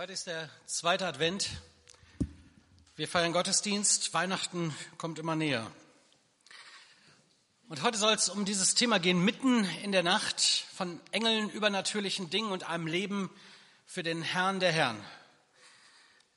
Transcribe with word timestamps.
Heute 0.00 0.14
ist 0.14 0.28
der 0.28 0.48
zweite 0.64 1.06
Advent. 1.06 1.50
Wir 2.96 3.06
feiern 3.06 3.34
Gottesdienst. 3.34 4.14
Weihnachten 4.14 4.74
kommt 4.96 5.18
immer 5.18 5.36
näher. 5.36 5.70
Und 7.68 7.82
heute 7.82 7.98
soll 7.98 8.14
es 8.14 8.30
um 8.30 8.46
dieses 8.46 8.74
Thema 8.74 8.98
gehen, 8.98 9.22
mitten 9.22 9.62
in 9.82 9.92
der 9.92 10.02
Nacht 10.02 10.40
von 10.74 10.98
Engeln, 11.10 11.50
übernatürlichen 11.50 12.30
Dingen 12.30 12.50
und 12.50 12.64
einem 12.64 12.86
Leben 12.86 13.28
für 13.84 14.02
den 14.02 14.22
Herrn 14.22 14.58
der 14.58 14.72
Herren. 14.72 15.04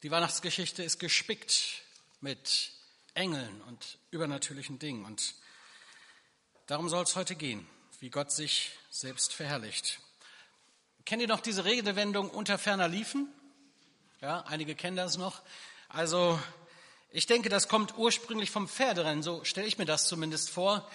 Die 0.02 0.12
Weihnachtsgeschichte 0.12 0.84
ist 0.84 1.00
gespickt 1.00 1.84
mit 2.20 2.74
Engeln 3.14 3.62
und 3.62 3.98
übernatürlichen 4.12 4.78
Dingen. 4.78 5.06
Und 5.06 5.36
darum 6.66 6.90
soll 6.90 7.04
es 7.04 7.16
heute 7.16 7.38
gehen, 7.38 7.66
wie 8.02 8.10
Gott 8.10 8.30
sich 8.30 8.72
selbst 8.90 9.32
verherrlicht. 9.32 10.02
Kennt 11.06 11.22
ihr 11.22 11.30
noch 11.30 11.40
diese 11.40 11.64
Redewendung 11.64 12.30
unter 12.30 12.58
ferner 12.58 12.90
Liefen? 12.90 13.34
Ja, 14.24 14.46
einige 14.48 14.74
kennen 14.74 14.96
das 14.96 15.18
noch. 15.18 15.42
Also 15.90 16.40
ich 17.12 17.26
denke, 17.26 17.50
das 17.50 17.68
kommt 17.68 17.98
ursprünglich 17.98 18.52
vom 18.52 18.70
Pferderennen, 18.70 19.22
so 19.22 19.44
stelle 19.44 19.68
ich 19.68 19.78
mir 19.78 19.84
das 19.84 20.08
zumindest 20.08 20.50
vor. 20.50 20.90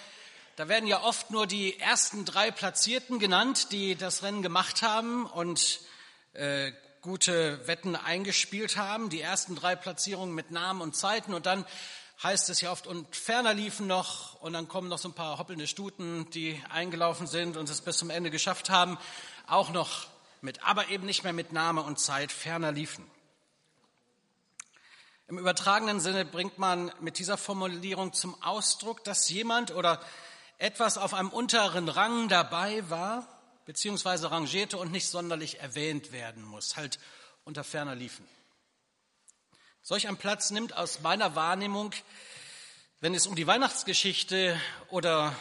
Da 0.57 0.69
werden 0.69 0.87
ja 0.87 1.03
oft 1.03 1.31
nur 1.31 1.47
die 1.47 1.79
ersten 1.79 2.25
drei 2.25 2.51
Platzierten 2.51 3.19
genannt, 3.19 3.71
die 3.71 3.97
das 3.97 4.23
Rennen 4.23 4.41
gemacht 4.41 4.81
haben 4.81 5.27
und 5.27 5.81
äh, 6.33 6.73
gute 7.03 7.69
Wetten 7.69 7.97
eingespielt 7.97 8.79
haben. 8.79 9.11
Die 9.11 9.21
ersten 9.21 9.55
drei 9.57 9.77
Platzierungen 9.77 10.35
mit 10.35 10.51
Namen 10.51 10.81
und 10.81 10.97
Zeiten 10.97 11.35
und 11.35 11.45
dann 11.45 11.67
heißt 12.23 12.49
es 12.49 12.63
ja 12.63 12.73
oft, 12.73 12.87
und 12.87 13.15
ferner 13.15 13.53
liefen 13.53 13.87
noch, 13.87 14.41
und 14.41 14.55
dann 14.55 14.69
kommen 14.69 14.89
noch 14.89 14.97
so 14.97 15.11
ein 15.11 15.15
paar 15.15 15.39
hoppelnde 15.39 15.67
Stuten, 15.67 16.31
die 16.31 16.59
eingelaufen 16.71 17.27
sind 17.27 17.59
und 17.59 17.69
es 17.69 17.83
bis 17.83 17.99
zum 17.99 18.09
Ende 18.09 18.31
geschafft 18.31 18.71
haben, 18.71 18.97
auch 19.47 19.69
noch 19.69 20.07
mit, 20.41 20.65
aber 20.65 20.89
eben 20.89 21.05
nicht 21.05 21.25
mehr 21.25 21.35
mit 21.35 21.53
Name 21.53 21.83
und 21.83 22.01
Zeit, 22.01 22.33
ferner 22.33 22.73
liefen. 22.73 23.05
Im 25.29 25.37
übertragenen 25.37 26.01
Sinne 26.01 26.25
bringt 26.25 26.57
man 26.57 26.91
mit 27.01 27.19
dieser 27.19 27.37
Formulierung 27.37 28.15
zum 28.15 28.43
Ausdruck, 28.43 29.05
dass 29.05 29.29
jemand 29.29 29.73
oder 29.73 30.01
etwas 30.57 30.97
auf 30.97 31.13
einem 31.13 31.29
unteren 31.29 31.91
Rang 31.91 32.31
dabei 32.31 32.89
war, 32.89 33.29
beziehungsweise 33.67 34.31
rangierte 34.31 34.79
und 34.79 34.91
nicht 34.91 35.07
sonderlich 35.07 35.61
erwähnt 35.61 36.13
werden 36.13 36.43
muss, 36.43 36.79
halt 36.79 36.99
unter 37.45 37.63
ferner 37.63 37.95
liefen. 37.95 38.27
Solch 39.83 40.09
ein 40.09 40.17
Platz 40.17 40.51
nimmt 40.51 40.75
aus 40.75 41.01
meiner 41.01 41.35
Wahrnehmung, 41.35 41.93
wenn 43.01 43.15
es 43.15 43.27
um 43.27 43.37
die 43.37 43.47
Weihnachtsgeschichte 43.47 44.59
oder 44.89 45.37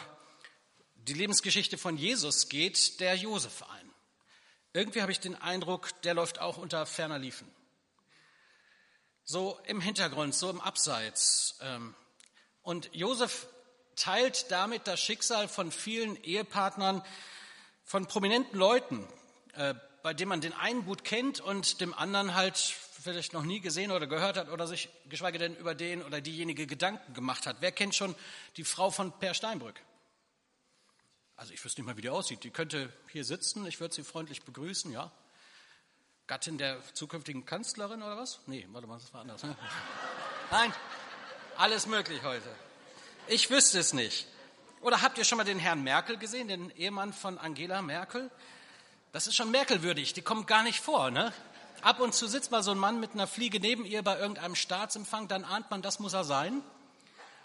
die 0.96 1.14
Lebensgeschichte 1.14 1.78
von 1.78 1.96
Jesus 1.96 2.50
geht, 2.50 3.00
der 3.00 3.14
Josef 3.14 3.62
ein. 3.62 3.90
Irgendwie 4.74 5.00
habe 5.00 5.12
ich 5.12 5.20
den 5.20 5.34
Eindruck, 5.34 6.02
der 6.02 6.12
läuft 6.12 6.42
auch 6.42 6.58
unter 6.58 6.84
ferner 6.84 7.18
liefen 7.18 7.50
so 9.28 9.60
im 9.66 9.82
Hintergrund, 9.82 10.34
so 10.34 10.48
im 10.48 10.58
Abseits. 10.58 11.58
Ähm, 11.60 11.94
und 12.62 12.88
Josef 12.94 13.46
teilt 13.94 14.50
damit 14.50 14.86
das 14.86 15.00
Schicksal 15.00 15.48
von 15.48 15.70
vielen 15.70 16.16
Ehepartnern, 16.24 17.04
von 17.84 18.06
prominenten 18.06 18.58
Leuten, 18.58 19.06
äh, 19.52 19.74
bei 20.02 20.14
denen 20.14 20.30
man 20.30 20.40
den 20.40 20.54
einen 20.54 20.86
gut 20.86 21.04
kennt 21.04 21.40
und 21.40 21.82
dem 21.82 21.92
anderen 21.92 22.34
halt 22.34 22.56
vielleicht 22.56 23.34
noch 23.34 23.42
nie 23.42 23.60
gesehen 23.60 23.90
oder 23.90 24.06
gehört 24.06 24.38
hat 24.38 24.48
oder 24.48 24.66
sich 24.66 24.88
geschweige 25.10 25.38
denn 25.38 25.54
über 25.56 25.74
den 25.74 26.02
oder 26.02 26.22
diejenige 26.22 26.66
Gedanken 26.66 27.12
gemacht 27.12 27.46
hat. 27.46 27.58
Wer 27.60 27.72
kennt 27.72 27.94
schon 27.94 28.14
die 28.56 28.64
Frau 28.64 28.90
von 28.90 29.12
Per 29.12 29.34
Steinbrück? 29.34 29.78
Also 31.36 31.52
ich 31.52 31.62
wüsste 31.62 31.82
nicht 31.82 31.86
mal, 31.86 31.98
wie 31.98 32.02
die 32.02 32.08
aussieht. 32.08 32.44
Die 32.44 32.50
könnte 32.50 32.90
hier 33.12 33.26
sitzen, 33.26 33.66
ich 33.66 33.78
würde 33.78 33.94
sie 33.94 34.04
freundlich 34.04 34.42
begrüßen, 34.44 34.90
ja. 34.90 35.12
Gattin 36.28 36.58
der 36.58 36.78
zukünftigen 36.92 37.46
Kanzlerin 37.46 38.02
oder 38.02 38.18
was? 38.18 38.40
Nee, 38.46 38.68
warte 38.72 38.86
mal, 38.86 38.98
das 38.98 39.14
war 39.14 39.22
anders. 39.22 39.42
Ne? 39.42 39.56
Nein, 40.50 40.72
alles 41.56 41.86
möglich 41.86 42.22
heute. 42.22 42.54
Ich 43.28 43.48
wüsste 43.48 43.78
es 43.78 43.94
nicht. 43.94 44.28
Oder 44.82 45.00
habt 45.00 45.16
ihr 45.16 45.24
schon 45.24 45.38
mal 45.38 45.44
den 45.44 45.58
Herrn 45.58 45.82
Merkel 45.82 46.18
gesehen, 46.18 46.48
den 46.48 46.70
Ehemann 46.76 47.14
von 47.14 47.38
Angela 47.38 47.80
Merkel? 47.80 48.30
Das 49.12 49.26
ist 49.26 49.36
schon 49.36 49.50
merkelwürdig, 49.50 50.12
die 50.12 50.20
kommt 50.20 50.46
gar 50.46 50.62
nicht 50.62 50.80
vor. 50.80 51.10
Ne? 51.10 51.32
Ab 51.80 51.98
und 51.98 52.14
zu 52.14 52.28
sitzt 52.28 52.50
mal 52.50 52.62
so 52.62 52.72
ein 52.72 52.78
Mann 52.78 53.00
mit 53.00 53.12
einer 53.14 53.26
Fliege 53.26 53.58
neben 53.58 53.86
ihr 53.86 54.02
bei 54.02 54.18
irgendeinem 54.18 54.54
Staatsempfang, 54.54 55.28
dann 55.28 55.44
ahnt 55.44 55.70
man, 55.70 55.80
das 55.80 55.98
muss 55.98 56.12
er 56.12 56.24
sein. 56.24 56.62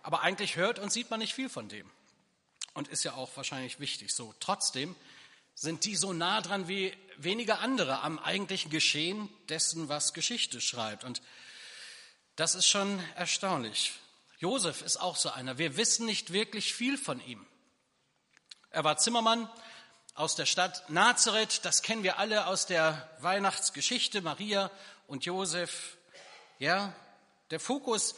Aber 0.02 0.24
eigentlich 0.24 0.58
hört 0.58 0.78
und 0.78 0.92
sieht 0.92 1.10
man 1.10 1.22
nicht 1.22 1.34
viel 1.34 1.48
von 1.48 1.70
dem. 1.70 1.90
Und 2.74 2.90
ist 2.90 3.06
ja 3.06 3.14
auch 3.14 3.30
wahrscheinlich 3.38 3.80
wichtig 3.80 4.14
so. 4.14 4.36
Trotzdem 4.42 4.94
sind 5.56 5.86
die 5.86 5.96
so 5.96 6.12
nah 6.12 6.42
dran 6.42 6.68
wie 6.68 6.92
wenige 7.18 7.60
andere 7.60 8.02
am 8.02 8.20
eigentlichen 8.20 8.72
Geschehen 8.72 9.30
dessen, 9.50 9.90
was 9.90 10.14
Geschichte 10.14 10.62
schreibt. 10.62 11.04
Und 11.04 11.22
das 12.36 12.56
ist 12.56 12.68
schon 12.68 13.00
erstaunlich. 13.16 13.94
Josef 14.40 14.82
ist 14.82 14.98
auch 14.98 15.16
so 15.16 15.30
einer. 15.30 15.58
Wir 15.58 15.78
wissen 15.78 16.06
nicht 16.06 16.34
wirklich 16.34 16.74
viel 16.74 16.98
von 16.98 17.26
ihm. 17.26 17.46
Er 18.72 18.84
war 18.84 18.98
Zimmermann 18.98 19.50
aus 20.16 20.36
der 20.36 20.46
Stadt 20.46 20.90
Nazareth. 20.90 21.64
Das 21.64 21.82
kennen 21.82 22.04
wir 22.04 22.18
alle 22.18 22.48
aus 22.48 22.66
der 22.66 23.10
Weihnachtsgeschichte. 23.20 24.22
Maria 24.22 24.72
und 25.08 25.26
Josef. 25.26 25.98
Ja, 26.60 26.94
der 27.52 27.60
Fokus 27.60 28.16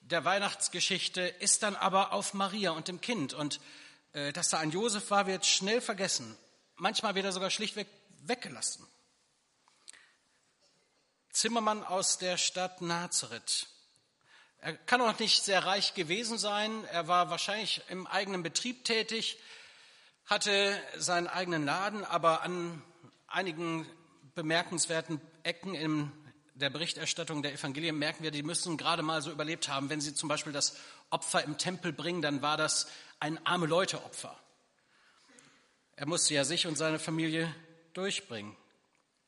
der 0.00 0.24
Weihnachtsgeschichte 0.24 1.20
ist 1.20 1.62
dann 1.62 1.76
aber 1.76 2.12
auf 2.12 2.34
Maria 2.34 2.70
und 2.72 2.88
dem 2.88 3.00
Kind. 3.00 3.34
Und 3.34 3.60
äh, 4.12 4.32
dass 4.32 4.48
da 4.48 4.58
ein 4.58 4.70
Josef 4.70 5.10
war, 5.10 5.26
wird 5.26 5.46
schnell 5.46 5.80
vergessen. 5.80 6.36
Manchmal 6.76 7.14
wird 7.14 7.26
er 7.26 7.32
sogar 7.32 7.50
schlichtweg 7.50 7.86
weggelassen. 8.20 8.86
Zimmermann 11.30 11.84
aus 11.84 12.18
der 12.18 12.36
Stadt 12.36 12.80
Nazareth. 12.80 13.68
Er 14.58 14.74
kann 14.74 15.00
auch 15.00 15.18
nicht 15.18 15.42
sehr 15.42 15.64
reich 15.64 15.94
gewesen 15.94 16.36
sein. 16.36 16.84
Er 16.86 17.08
war 17.08 17.30
wahrscheinlich 17.30 17.82
im 17.88 18.06
eigenen 18.06 18.42
Betrieb 18.42 18.84
tätig, 18.84 19.38
hatte 20.26 20.78
seinen 20.98 21.28
eigenen 21.28 21.64
Laden, 21.64 22.04
aber 22.04 22.42
an 22.42 22.82
einigen 23.26 23.86
bemerkenswerten 24.34 25.20
Ecken 25.44 25.74
in 25.74 26.12
der 26.54 26.68
Berichterstattung 26.68 27.42
der 27.42 27.54
Evangelien 27.54 27.98
merken 27.98 28.22
wir, 28.22 28.30
die 28.30 28.42
müssen 28.42 28.76
gerade 28.76 29.02
mal 29.02 29.22
so 29.22 29.30
überlebt 29.30 29.68
haben. 29.68 29.88
Wenn 29.88 30.00
sie 30.00 30.14
zum 30.14 30.28
Beispiel 30.28 30.52
das 30.52 30.76
Opfer 31.08 31.42
im 31.42 31.56
Tempel 31.56 31.92
bringen, 31.92 32.20
dann 32.20 32.42
war 32.42 32.56
das 32.56 32.86
ein 33.18 33.44
arme 33.46 33.66
Leute 33.66 34.04
Opfer. 34.04 34.38
Er 35.96 36.06
musste 36.06 36.34
ja 36.34 36.44
sich 36.44 36.66
und 36.66 36.76
seine 36.76 36.98
Familie 36.98 37.54
durchbringen. 37.94 38.56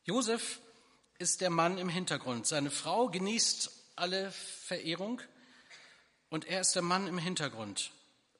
Josef 0.03 0.59
ist 1.19 1.41
der 1.41 1.49
Mann 1.49 1.77
im 1.77 1.89
Hintergrund. 1.89 2.47
Seine 2.47 2.71
Frau 2.71 3.09
genießt 3.09 3.71
alle 3.95 4.31
Verehrung 4.31 5.21
und 6.29 6.45
er 6.45 6.61
ist 6.61 6.73
der 6.73 6.81
Mann 6.81 7.07
im 7.07 7.17
Hintergrund. 7.17 7.91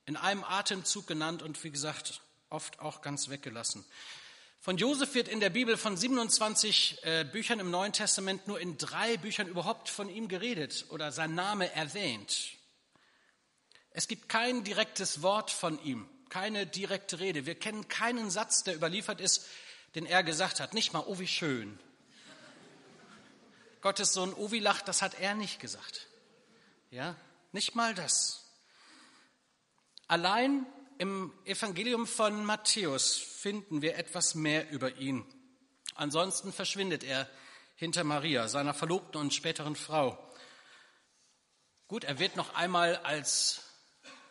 In 0.05 0.17
einem 0.17 0.43
Atemzug 0.43 1.07
genannt 1.07 1.41
und 1.41 1.63
wie 1.63 1.71
gesagt 1.71 2.21
oft 2.49 2.79
auch 2.79 3.01
ganz 3.01 3.29
weggelassen. 3.29 3.85
Von 4.59 4.77
Josef 4.77 5.13
wird 5.13 5.27
in 5.27 5.39
der 5.39 5.49
Bibel 5.49 5.77
von 5.77 5.97
27 5.97 6.99
äh, 7.03 7.25
Büchern 7.25 7.59
im 7.59 7.69
Neuen 7.69 7.93
Testament 7.93 8.47
nur 8.47 8.59
in 8.59 8.77
drei 8.77 9.17
Büchern 9.17 9.47
überhaupt 9.47 9.89
von 9.89 10.09
ihm 10.09 10.27
geredet 10.27 10.85
oder 10.89 11.11
sein 11.11 11.35
Name 11.35 11.71
erwähnt. 11.73 12.53
Es 13.91 14.07
gibt 14.07 14.29
kein 14.29 14.63
direktes 14.63 15.21
Wort 15.21 15.51
von 15.51 15.83
ihm 15.83 16.09
keine 16.33 16.65
direkte 16.65 17.19
Rede. 17.19 17.45
Wir 17.45 17.53
kennen 17.53 17.87
keinen 17.87 18.31
Satz, 18.31 18.63
der 18.63 18.73
überliefert 18.73 19.21
ist, 19.21 19.45
den 19.95 20.05
er 20.05 20.23
gesagt 20.23 20.59
hat. 20.59 20.73
Nicht 20.73 20.93
mal, 20.93 21.03
oh 21.05 21.19
wie 21.19 21.27
schön. 21.27 21.79
Gottes 23.81 24.13
Sohn 24.13 24.33
Ovi 24.33 24.59
lacht, 24.59 24.87
das 24.87 25.01
hat 25.01 25.19
er 25.19 25.35
nicht 25.35 25.59
gesagt. 25.59 26.07
Ja, 26.89 27.15
nicht 27.51 27.75
mal 27.75 27.93
das. 27.93 28.45
Allein 30.07 30.65
im 30.99 31.33
Evangelium 31.43 32.07
von 32.07 32.45
Matthäus 32.45 33.17
finden 33.17 33.81
wir 33.81 33.97
etwas 33.97 34.35
mehr 34.35 34.69
über 34.71 34.95
ihn. 34.97 35.25
Ansonsten 35.95 36.53
verschwindet 36.53 37.03
er 37.03 37.29
hinter 37.75 38.03
Maria, 38.03 38.47
seiner 38.47 38.73
Verlobten 38.73 39.19
und 39.19 39.33
späteren 39.33 39.75
Frau. 39.75 40.17
Gut, 41.87 42.05
er 42.05 42.19
wird 42.19 42.37
noch 42.37 42.55
einmal 42.55 42.95
als 42.97 43.63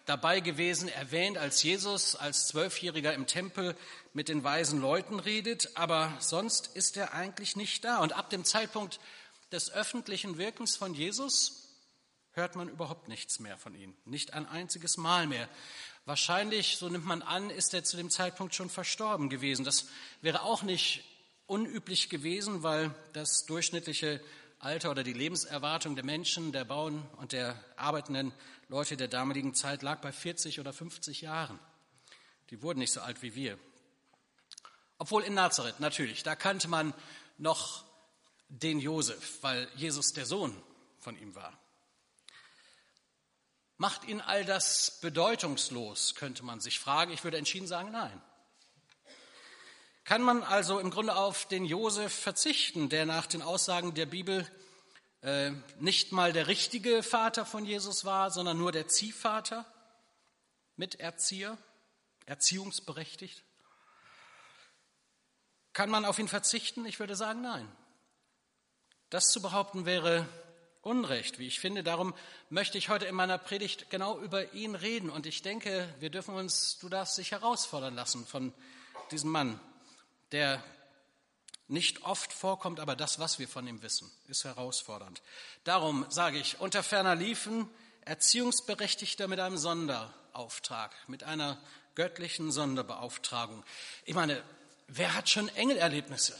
dabei 0.07 0.41
gewesen, 0.41 0.89
erwähnt, 0.89 1.39
als 1.39 1.63
Jesus 1.63 2.17
als 2.17 2.49
Zwölfjähriger 2.49 3.15
im 3.15 3.27
Tempel 3.27 3.77
mit 4.13 4.29
den 4.29 4.45
weisen 4.45 4.81
Leuten 4.81 5.21
redet, 5.21 5.71
aber 5.77 6.13
sonst 6.19 6.69
ist 6.75 6.97
er 6.97 7.15
eigentlich 7.15 7.57
nicht 7.57 7.85
da. 7.85 7.99
Und 7.99 8.13
ab 8.13 8.31
dem 8.31 8.45
Zeitpunkt 8.45 9.01
des 9.53 9.71
öffentlichen 9.71 10.39
Wirkens 10.39 10.77
von 10.77 10.95
Jesus 10.95 11.69
hört 12.33 12.57
man 12.57 12.69
überhaupt 12.69 13.09
nichts 13.09 13.39
mehr 13.41 13.59
von 13.59 13.75
ihm, 13.75 13.95
nicht 14.05 14.33
ein 14.33 14.47
einziges 14.47 14.97
Mal 14.97 15.27
mehr. 15.27 15.49
Wahrscheinlich, 16.05 16.79
so 16.79 16.89
nimmt 16.89 17.07
man 17.07 17.23
an, 17.23 17.51
ist 17.51 17.75
er 17.75 17.85
zu 17.85 17.97
dem 17.97 18.11
Zeitpunkt 18.11 18.55
schon 18.55 18.71
verstorben 18.71 19.29
gewesen. 19.29 19.65
Das 19.65 19.87
wäre 20.21 20.43
auch 20.43 20.63
nicht 20.63 21.05
unüblich 21.47 22.09
gewesen, 22.09 22.63
weil 22.63 22.95
das 23.13 23.47
durchschnittliche 23.47 24.21
Alter 24.59 24.91
oder 24.91 25.03
die 25.03 25.13
Lebenserwartung 25.13 25.95
der 25.95 26.05
Menschen, 26.05 26.53
der 26.53 26.65
Bauern 26.65 27.07
und 27.19 27.33
der 27.33 27.63
arbeitenden 27.77 28.33
Leute 28.73 28.97
der 28.97 29.09
damaligen 29.09 29.53
Zeit 29.53 29.83
lag 29.83 30.01
bei 30.01 30.13
40 30.13 30.59
oder 30.59 30.73
50 30.73 31.21
Jahren. 31.21 31.59
Die 32.49 32.63
wurden 32.63 32.79
nicht 32.79 32.95
so 32.95 33.03
alt 33.03 33.21
wie 33.21 33.35
wir. 33.35 33.59
Obwohl 34.97 35.25
in 35.25 35.35
Nazareth, 35.35 35.79
natürlich, 35.79 36.23
da 36.23 36.35
kannte 36.35 36.69
man 36.69 36.95
noch 37.37 37.85
den 38.49 38.81
Josef, 38.81 39.43
weil 39.43 39.69
Jesus 39.75 40.15
der 40.15 40.25
Sohn 40.25 40.57
von 40.99 41.21
ihm 41.21 41.35
war. 41.35 41.53
Macht 43.77 44.05
ihn 44.05 44.23
all 44.23 44.47
das 44.47 45.01
bedeutungslos, 45.03 46.15
könnte 46.15 46.43
man 46.43 46.59
sich 46.61 46.79
fragen. 46.79 47.13
Ich 47.13 47.25
würde 47.25 47.37
entschieden 47.37 47.67
sagen, 47.67 47.91
nein. 47.91 48.23
Kann 50.05 50.23
man 50.23 50.43
also 50.43 50.79
im 50.79 50.89
Grunde 50.89 51.15
auf 51.15 51.47
den 51.47 51.67
Josef 51.67 52.15
verzichten, 52.15 52.89
der 52.89 53.05
nach 53.05 53.27
den 53.27 53.43
Aussagen 53.43 53.93
der 53.93 54.07
Bibel 54.07 54.51
äh, 55.23 55.53
nicht 55.79 56.13
mal 56.13 56.33
der 56.33 56.49
richtige 56.49 57.03
Vater 57.03 57.47
von 57.47 57.65
Jesus 57.65 58.05
war, 58.05 58.31
sondern 58.31 58.59
nur 58.59 58.73
der 58.73 58.89
Ziehvater, 58.89 59.65
Miterzieher, 60.77 61.57
erziehungsberechtigt? 62.27 63.43
Kann 65.73 65.91
man 65.91 66.05
auf 66.05 66.19
ihn 66.19 66.29
verzichten? 66.29 66.85
Ich 66.85 67.01
würde 67.01 67.17
sagen, 67.17 67.41
nein. 67.41 67.71
Das 69.11 69.31
zu 69.31 69.41
behaupten 69.41 69.87
wäre 69.87 70.27
Unrecht, 70.83 71.39
wie 71.39 71.47
ich 71.47 71.61
finde. 71.61 71.85
Darum 71.85 72.13
möchte 72.51 72.77
ich 72.77 72.89
heute 72.89 73.07
in 73.07 73.15
meiner 73.15 73.39
Predigt 73.39 73.89
genau 73.89 74.19
über 74.19 74.53
ihn 74.53 74.75
reden. 74.75 75.11
Und 75.11 75.27
ich 75.27 75.43
denke, 75.43 75.89
wir 76.01 76.11
dürfen 76.11 76.35
uns, 76.35 76.79
du 76.79 76.89
darfst 76.89 77.17
dich 77.17 77.31
herausfordern 77.31 77.95
lassen 77.95 78.27
von 78.27 78.53
diesem 79.13 79.31
Mann, 79.31 79.61
der 80.33 80.63
nicht 81.69 82.03
oft 82.03 82.33
vorkommt, 82.33 82.81
aber 82.81 82.97
das, 82.97 83.19
was 83.19 83.39
wir 83.39 83.49
von 83.49 83.67
ihm 83.67 83.83
wissen, 83.83 84.11
ist 84.29 84.45
herausfordernd. 84.45 85.23
Darum 85.65 86.07
sage 86.09 86.39
ich, 86.39 86.61
unter 86.61 86.83
ferner 86.83 87.15
liefen 87.15 87.69
Erziehungsberechtigter 88.05 89.29
mit 89.29 89.41
einem 89.41 89.57
Sonderauftrag, 89.57 90.95
mit 91.09 91.23
einer 91.23 91.59
göttlichen 91.95 92.51
Sonderbeauftragung. 92.51 93.65
Ich 94.05 94.15
meine, 94.15 94.43
wer 94.89 95.15
hat 95.15 95.29
schon 95.29 95.49
Engelerlebnisse? 95.49 96.39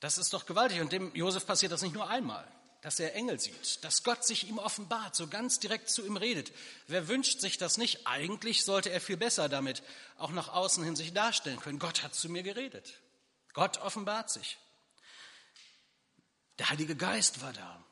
Das 0.00 0.18
ist 0.18 0.32
doch 0.32 0.46
gewaltig. 0.46 0.80
Und 0.80 0.92
dem 0.92 1.14
Josef 1.14 1.46
passiert 1.46 1.72
das 1.72 1.82
nicht 1.82 1.94
nur 1.94 2.08
einmal, 2.08 2.46
dass 2.82 3.00
er 3.00 3.14
Engel 3.14 3.40
sieht, 3.40 3.82
dass 3.82 4.04
Gott 4.04 4.24
sich 4.24 4.48
ihm 4.48 4.58
offenbart, 4.58 5.16
so 5.16 5.26
ganz 5.26 5.58
direkt 5.58 5.90
zu 5.90 6.06
ihm 6.06 6.16
redet. 6.16 6.52
Wer 6.86 7.08
wünscht 7.08 7.40
sich 7.40 7.58
das 7.58 7.76
nicht? 7.78 8.06
Eigentlich 8.06 8.64
sollte 8.64 8.90
er 8.90 9.00
viel 9.00 9.16
besser 9.16 9.48
damit 9.48 9.82
auch 10.16 10.30
nach 10.30 10.48
außen 10.48 10.84
hin 10.84 10.94
sich 10.94 11.12
darstellen 11.12 11.58
können. 11.58 11.80
Gott 11.80 12.02
hat 12.02 12.14
zu 12.14 12.28
mir 12.28 12.42
geredet. 12.42 12.94
Gott 13.58 13.78
offenbart 13.78 14.30
sich. 14.30 14.56
Der 16.60 16.70
Heilige 16.70 16.94
Geist 16.94 17.40
war 17.40 17.52
da. 17.52 17.84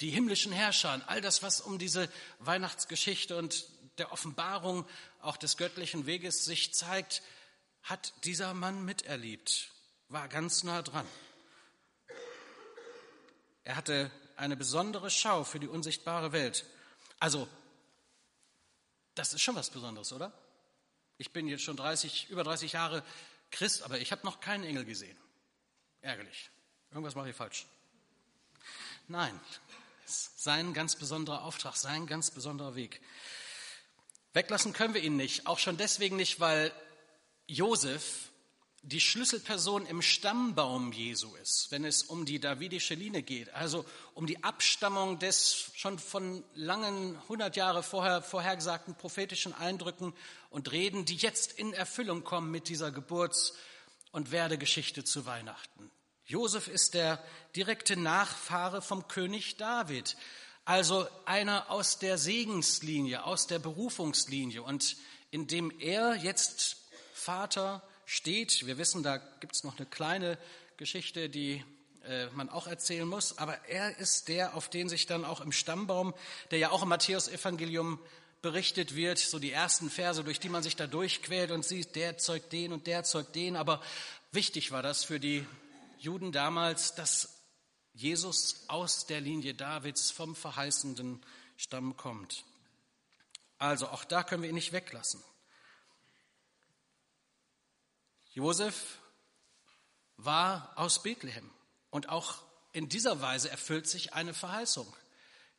Die 0.00 0.08
himmlischen 0.08 0.50
Herrscher, 0.50 0.98
all 1.08 1.20
das, 1.20 1.42
was 1.42 1.60
um 1.60 1.78
diese 1.78 2.10
Weihnachtsgeschichte 2.38 3.36
und 3.36 3.66
der 3.98 4.12
Offenbarung 4.12 4.88
auch 5.20 5.36
des 5.36 5.58
göttlichen 5.58 6.06
Weges 6.06 6.46
sich 6.46 6.72
zeigt, 6.72 7.20
hat 7.82 8.14
dieser 8.24 8.54
Mann 8.54 8.86
miterlebt, 8.86 9.68
war 10.08 10.26
ganz 10.28 10.62
nah 10.62 10.80
dran. 10.80 11.06
Er 13.64 13.76
hatte 13.76 14.10
eine 14.36 14.56
besondere 14.56 15.10
Schau 15.10 15.44
für 15.44 15.60
die 15.60 15.68
unsichtbare 15.68 16.32
Welt. 16.32 16.64
Also, 17.18 17.46
das 19.14 19.34
ist 19.34 19.42
schon 19.42 19.54
was 19.54 19.68
Besonderes, 19.68 20.14
oder? 20.14 20.32
Ich 21.18 21.30
bin 21.34 21.46
jetzt 21.46 21.62
schon 21.62 21.76
30, 21.76 22.30
über 22.30 22.42
30 22.42 22.72
Jahre 22.72 23.04
Christ, 23.54 23.82
aber 23.82 23.98
ich 23.98 24.12
habe 24.12 24.26
noch 24.26 24.40
keinen 24.40 24.64
Engel 24.64 24.84
gesehen. 24.84 25.16
Ärgerlich. 26.02 26.50
Irgendwas 26.90 27.14
mache 27.14 27.30
ich 27.30 27.36
falsch. 27.36 27.66
Nein, 29.08 29.38
sein 30.06 30.74
ganz 30.74 30.96
besonderer 30.96 31.42
Auftrag, 31.42 31.76
sein 31.76 32.06
ganz 32.06 32.30
besonderer 32.30 32.74
Weg. 32.74 33.00
Weglassen 34.32 34.72
können 34.72 34.94
wir 34.94 35.02
ihn 35.02 35.16
nicht, 35.16 35.46
auch 35.46 35.58
schon 35.58 35.76
deswegen 35.76 36.16
nicht, 36.16 36.40
weil 36.40 36.72
Josef 37.46 38.30
die 38.86 39.00
Schlüsselperson 39.00 39.86
im 39.86 40.02
Stammbaum 40.02 40.92
Jesu 40.92 41.34
ist, 41.36 41.70
wenn 41.70 41.86
es 41.86 42.02
um 42.02 42.26
die 42.26 42.38
davidische 42.38 42.94
Linie 42.94 43.22
geht, 43.22 43.48
also 43.54 43.84
um 44.12 44.26
die 44.26 44.44
Abstammung 44.44 45.18
des 45.18 45.70
schon 45.74 45.98
von 45.98 46.44
langen, 46.54 47.18
hundert 47.28 47.56
Jahre 47.56 47.82
vorher 47.82 48.20
vorhergesagten 48.20 48.94
prophetischen 48.94 49.54
Eindrücken 49.54 50.12
und 50.50 50.70
Reden, 50.70 51.06
die 51.06 51.16
jetzt 51.16 51.52
in 51.52 51.72
Erfüllung 51.72 52.24
kommen 52.24 52.50
mit 52.50 52.68
dieser 52.68 52.92
Geburts- 52.92 53.54
und 54.12 54.32
Werdegeschichte 54.32 55.02
zu 55.02 55.24
Weihnachten. 55.24 55.90
Josef 56.26 56.68
ist 56.68 56.92
der 56.92 57.22
direkte 57.56 57.96
Nachfahre 57.96 58.82
vom 58.82 59.08
König 59.08 59.56
David, 59.56 60.16
also 60.66 61.06
einer 61.24 61.70
aus 61.70 61.98
der 61.98 62.18
Segenslinie, 62.18 63.24
aus 63.24 63.46
der 63.46 63.58
Berufungslinie 63.58 64.62
und 64.62 64.96
indem 65.30 65.70
er 65.80 66.16
jetzt 66.16 66.76
Vater, 67.14 67.82
steht. 68.06 68.66
Wir 68.66 68.78
wissen, 68.78 69.02
da 69.02 69.18
gibt 69.18 69.54
es 69.54 69.64
noch 69.64 69.76
eine 69.76 69.86
kleine 69.86 70.38
Geschichte, 70.76 71.28
die 71.28 71.64
äh, 72.06 72.26
man 72.34 72.48
auch 72.48 72.66
erzählen 72.66 73.08
muss. 73.08 73.38
Aber 73.38 73.56
er 73.68 73.96
ist 73.98 74.28
der, 74.28 74.54
auf 74.56 74.68
den 74.68 74.88
sich 74.88 75.06
dann 75.06 75.24
auch 75.24 75.40
im 75.40 75.52
Stammbaum, 75.52 76.14
der 76.50 76.58
ja 76.58 76.70
auch 76.70 76.82
im 76.82 76.88
Matthäusevangelium 76.88 77.98
berichtet 78.42 78.94
wird, 78.94 79.18
so 79.18 79.38
die 79.38 79.52
ersten 79.52 79.88
Verse, 79.88 80.22
durch 80.22 80.38
die 80.38 80.50
man 80.50 80.62
sich 80.62 80.76
da 80.76 80.86
durchquält 80.86 81.50
und 81.50 81.64
sieht, 81.64 81.96
der 81.96 82.18
zeugt 82.18 82.52
den 82.52 82.72
und 82.72 82.86
der 82.86 83.02
zeugt 83.04 83.34
den. 83.34 83.56
Aber 83.56 83.82
wichtig 84.32 84.70
war 84.70 84.82
das 84.82 85.02
für 85.02 85.18
die 85.18 85.46
Juden 85.98 86.30
damals, 86.30 86.94
dass 86.94 87.40
Jesus 87.94 88.64
aus 88.68 89.06
der 89.06 89.20
Linie 89.20 89.54
Davids 89.54 90.10
vom 90.10 90.36
verheißenden 90.36 91.24
Stamm 91.56 91.96
kommt. 91.96 92.44
Also 93.58 93.88
auch 93.88 94.04
da 94.04 94.22
können 94.22 94.42
wir 94.42 94.50
ihn 94.50 94.56
nicht 94.56 94.72
weglassen. 94.72 95.22
Josef 98.34 98.98
war 100.16 100.72
aus 100.74 101.02
Bethlehem 101.02 101.48
und 101.90 102.08
auch 102.08 102.42
in 102.72 102.88
dieser 102.88 103.20
Weise 103.20 103.48
erfüllt 103.48 103.88
sich 103.88 104.12
eine 104.12 104.34
Verheißung, 104.34 104.92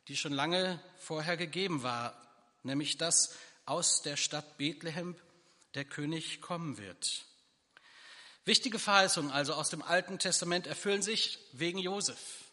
die 0.08 0.16
schon 0.16 0.32
lange 0.32 0.78
vorher 0.98 1.38
gegeben 1.38 1.82
war, 1.82 2.14
nämlich 2.62 2.98
dass 2.98 3.34
aus 3.64 4.02
der 4.02 4.18
Stadt 4.18 4.58
Bethlehem 4.58 5.16
der 5.74 5.86
König 5.86 6.42
kommen 6.42 6.76
wird. 6.76 7.24
Wichtige 8.44 8.78
Verheißungen 8.78 9.30
also 9.30 9.54
aus 9.54 9.70
dem 9.70 9.82
Alten 9.82 10.18
Testament 10.18 10.66
erfüllen 10.66 11.02
sich 11.02 11.38
wegen 11.52 11.78
Josef. 11.78 12.44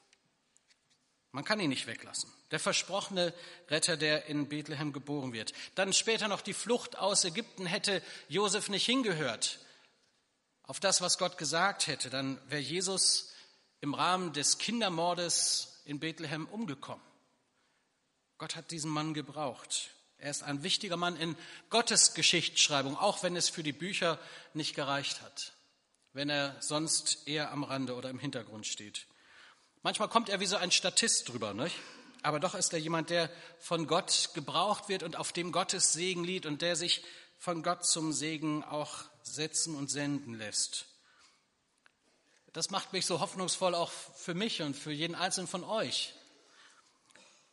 Man 1.33 1.43
kann 1.43 1.59
ihn 1.59 1.69
nicht 1.69 1.87
weglassen. 1.87 2.31
Der 2.51 2.59
versprochene 2.59 3.33
Retter, 3.67 3.97
der 3.97 4.27
in 4.27 4.47
Bethlehem 4.47 4.93
geboren 4.93 5.33
wird. 5.33 5.51
Dann 5.75 5.91
später 5.91 6.29
noch 6.29 6.41
die 6.41 6.53
Flucht 6.53 6.97
aus 6.97 7.25
Ägypten 7.25 7.65
hätte 7.65 8.01
Josef 8.29 8.69
nicht 8.69 8.85
hingehört 8.85 9.59
auf 10.73 10.79
das, 10.79 11.01
was 11.01 11.19
Gott 11.19 11.37
gesagt 11.37 11.85
hätte, 11.85 12.09
dann 12.09 12.41
wäre 12.49 12.59
Jesus 12.59 13.31
im 13.79 13.93
Rahmen 13.93 14.33
des 14.33 14.57
Kindermordes 14.57 15.83
in 15.85 15.99
Bethlehem 15.99 16.47
umgekommen. 16.47 17.06
Gott 18.39 18.56
hat 18.56 18.71
diesen 18.71 18.89
Mann 18.89 19.13
gebraucht. 19.13 19.92
Er 20.18 20.31
ist 20.31 20.42
ein 20.42 20.63
wichtiger 20.63 20.97
Mann 20.97 21.15
in 21.15 21.37
Gottes 21.69 22.15
Geschichtsschreibung, 22.15 22.97
auch 22.97 23.21
wenn 23.21 23.35
es 23.35 23.49
für 23.49 23.61
die 23.61 23.71
Bücher 23.71 24.18
nicht 24.56 24.73
gereicht 24.73 25.21
hat, 25.21 25.53
wenn 26.11 26.31
er 26.31 26.59
sonst 26.59 27.27
eher 27.27 27.51
am 27.51 27.63
Rande 27.63 27.94
oder 27.94 28.09
im 28.09 28.18
Hintergrund 28.18 28.65
steht. 28.65 29.06
Manchmal 29.83 30.09
kommt 30.09 30.30
er 30.30 30.39
wie 30.39 30.47
so 30.47 30.56
ein 30.56 30.71
Statist 30.71 31.30
drüber, 31.30 31.53
nicht? 31.53 31.75
aber 32.23 32.39
doch 32.39 32.56
ist 32.56 32.73
er 32.73 32.80
jemand, 32.80 33.11
der 33.11 33.30
von 33.59 33.85
Gott 33.85 34.31
gebraucht 34.33 34.89
wird 34.89 35.03
und 35.03 35.18
auf 35.18 35.33
dem 35.33 35.51
Gottes 35.51 35.94
Segen 35.94 36.23
liegt 36.23 36.47
und 36.47 36.63
der 36.63 36.75
sich 36.75 37.03
von 37.37 37.61
Gott 37.61 37.85
zum 37.85 38.11
Segen 38.11 38.63
auch 38.63 39.03
setzen 39.23 39.75
und 39.75 39.89
senden 39.89 40.33
lässt. 40.35 40.85
Das 42.53 42.69
macht 42.69 42.94
mich 42.94 43.06
so 43.06 43.19
hoffnungsvoll 43.19 43.73
auch 43.73 43.92
für 43.92 44.35
mich 44.35 44.61
und 44.61 44.75
für 44.75 44.92
jeden 44.92 45.15
einzelnen 45.15 45.47
von 45.47 45.63
euch. 45.63 46.13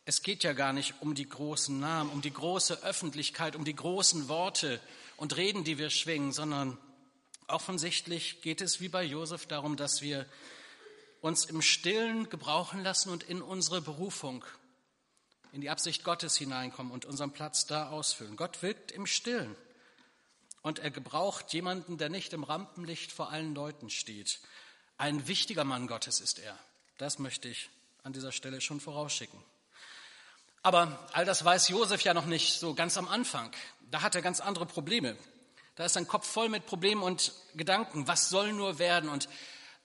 Es 0.05 0.21
geht 0.21 0.43
ja 0.43 0.53
gar 0.53 0.73
nicht 0.73 0.95
um 1.01 1.15
die 1.15 1.27
großen 1.27 1.79
Namen, 1.79 2.11
um 2.11 2.21
die 2.21 2.33
große 2.33 2.83
Öffentlichkeit, 2.83 3.55
um 3.55 3.65
die 3.65 3.75
großen 3.75 4.27
Worte 4.29 4.79
und 5.17 5.37
Reden, 5.37 5.63
die 5.63 5.77
wir 5.77 5.89
schwingen, 5.89 6.31
sondern 6.31 6.77
offensichtlich 7.47 8.41
geht 8.41 8.61
es 8.61 8.79
wie 8.79 8.89
bei 8.89 9.03
Josef 9.03 9.45
darum, 9.45 9.75
dass 9.75 10.01
wir 10.01 10.25
uns 11.21 11.45
im 11.45 11.61
Stillen 11.61 12.29
gebrauchen 12.29 12.83
lassen 12.83 13.09
und 13.09 13.23
in 13.23 13.41
unsere 13.41 13.81
Berufung, 13.81 14.43
in 15.51 15.61
die 15.61 15.69
Absicht 15.69 16.03
Gottes 16.03 16.35
hineinkommen 16.35 16.91
und 16.91 17.05
unseren 17.05 17.31
Platz 17.31 17.65
da 17.65 17.89
ausfüllen. 17.89 18.35
Gott 18.35 18.61
wirkt 18.63 18.91
im 18.91 19.05
Stillen. 19.05 19.55
Und 20.61 20.79
er 20.79 20.91
gebraucht 20.91 21.53
jemanden, 21.53 21.97
der 21.97 22.09
nicht 22.09 22.33
im 22.33 22.43
Rampenlicht 22.43 23.11
vor 23.11 23.31
allen 23.31 23.55
Leuten 23.55 23.89
steht. 23.89 24.39
Ein 24.97 25.27
wichtiger 25.27 25.63
Mann 25.63 25.87
Gottes 25.87 26.19
ist 26.19 26.39
er. 26.39 26.57
Das 26.97 27.17
möchte 27.17 27.49
ich 27.49 27.69
an 28.03 28.13
dieser 28.13 28.31
Stelle 28.31 28.61
schon 28.61 28.79
vorausschicken. 28.79 29.39
Aber 30.63 31.07
all 31.13 31.25
das 31.25 31.43
weiß 31.43 31.69
Josef 31.69 32.01
ja 32.03 32.13
noch 32.13 32.27
nicht 32.27 32.59
so 32.59 32.75
ganz 32.75 32.97
am 32.97 33.07
Anfang. 33.07 33.51
Da 33.89 34.03
hat 34.03 34.13
er 34.13 34.21
ganz 34.21 34.39
andere 34.39 34.67
Probleme. 34.67 35.17
Da 35.75 35.85
ist 35.85 35.93
sein 35.93 36.07
Kopf 36.07 36.27
voll 36.27 36.49
mit 36.49 36.67
Problemen 36.67 37.01
und 37.01 37.33
Gedanken. 37.55 38.07
Was 38.07 38.29
soll 38.29 38.53
nur 38.53 38.77
werden 38.77 39.09
und 39.09 39.27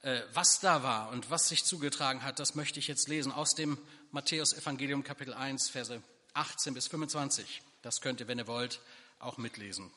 äh, 0.03 0.21
was 0.35 0.61
da 0.61 0.83
war 0.83 1.09
und 1.11 1.31
was 1.31 1.49
sich 1.49 1.65
zugetragen 1.65 2.23
hat, 2.23 2.39
das 2.39 2.55
möchte 2.55 2.79
ich 2.79 2.87
jetzt 2.87 3.09
lesen 3.09 3.33
aus 3.33 3.55
dem 3.55 3.79
Matthäus 4.11 4.53
Evangelium 4.53 5.03
Kapitel 5.03 5.33
1, 5.33 5.71
Verse 5.71 6.03
18 6.35 6.75
bis 6.75 6.89
25. 6.89 7.63
Das 7.83 8.01
könnt 8.01 8.21
ihr, 8.21 8.29
wenn 8.29 8.39
ihr 8.39 8.47
wollt, 8.47 8.81
auch 9.19 9.39
mitlesen. 9.39 9.91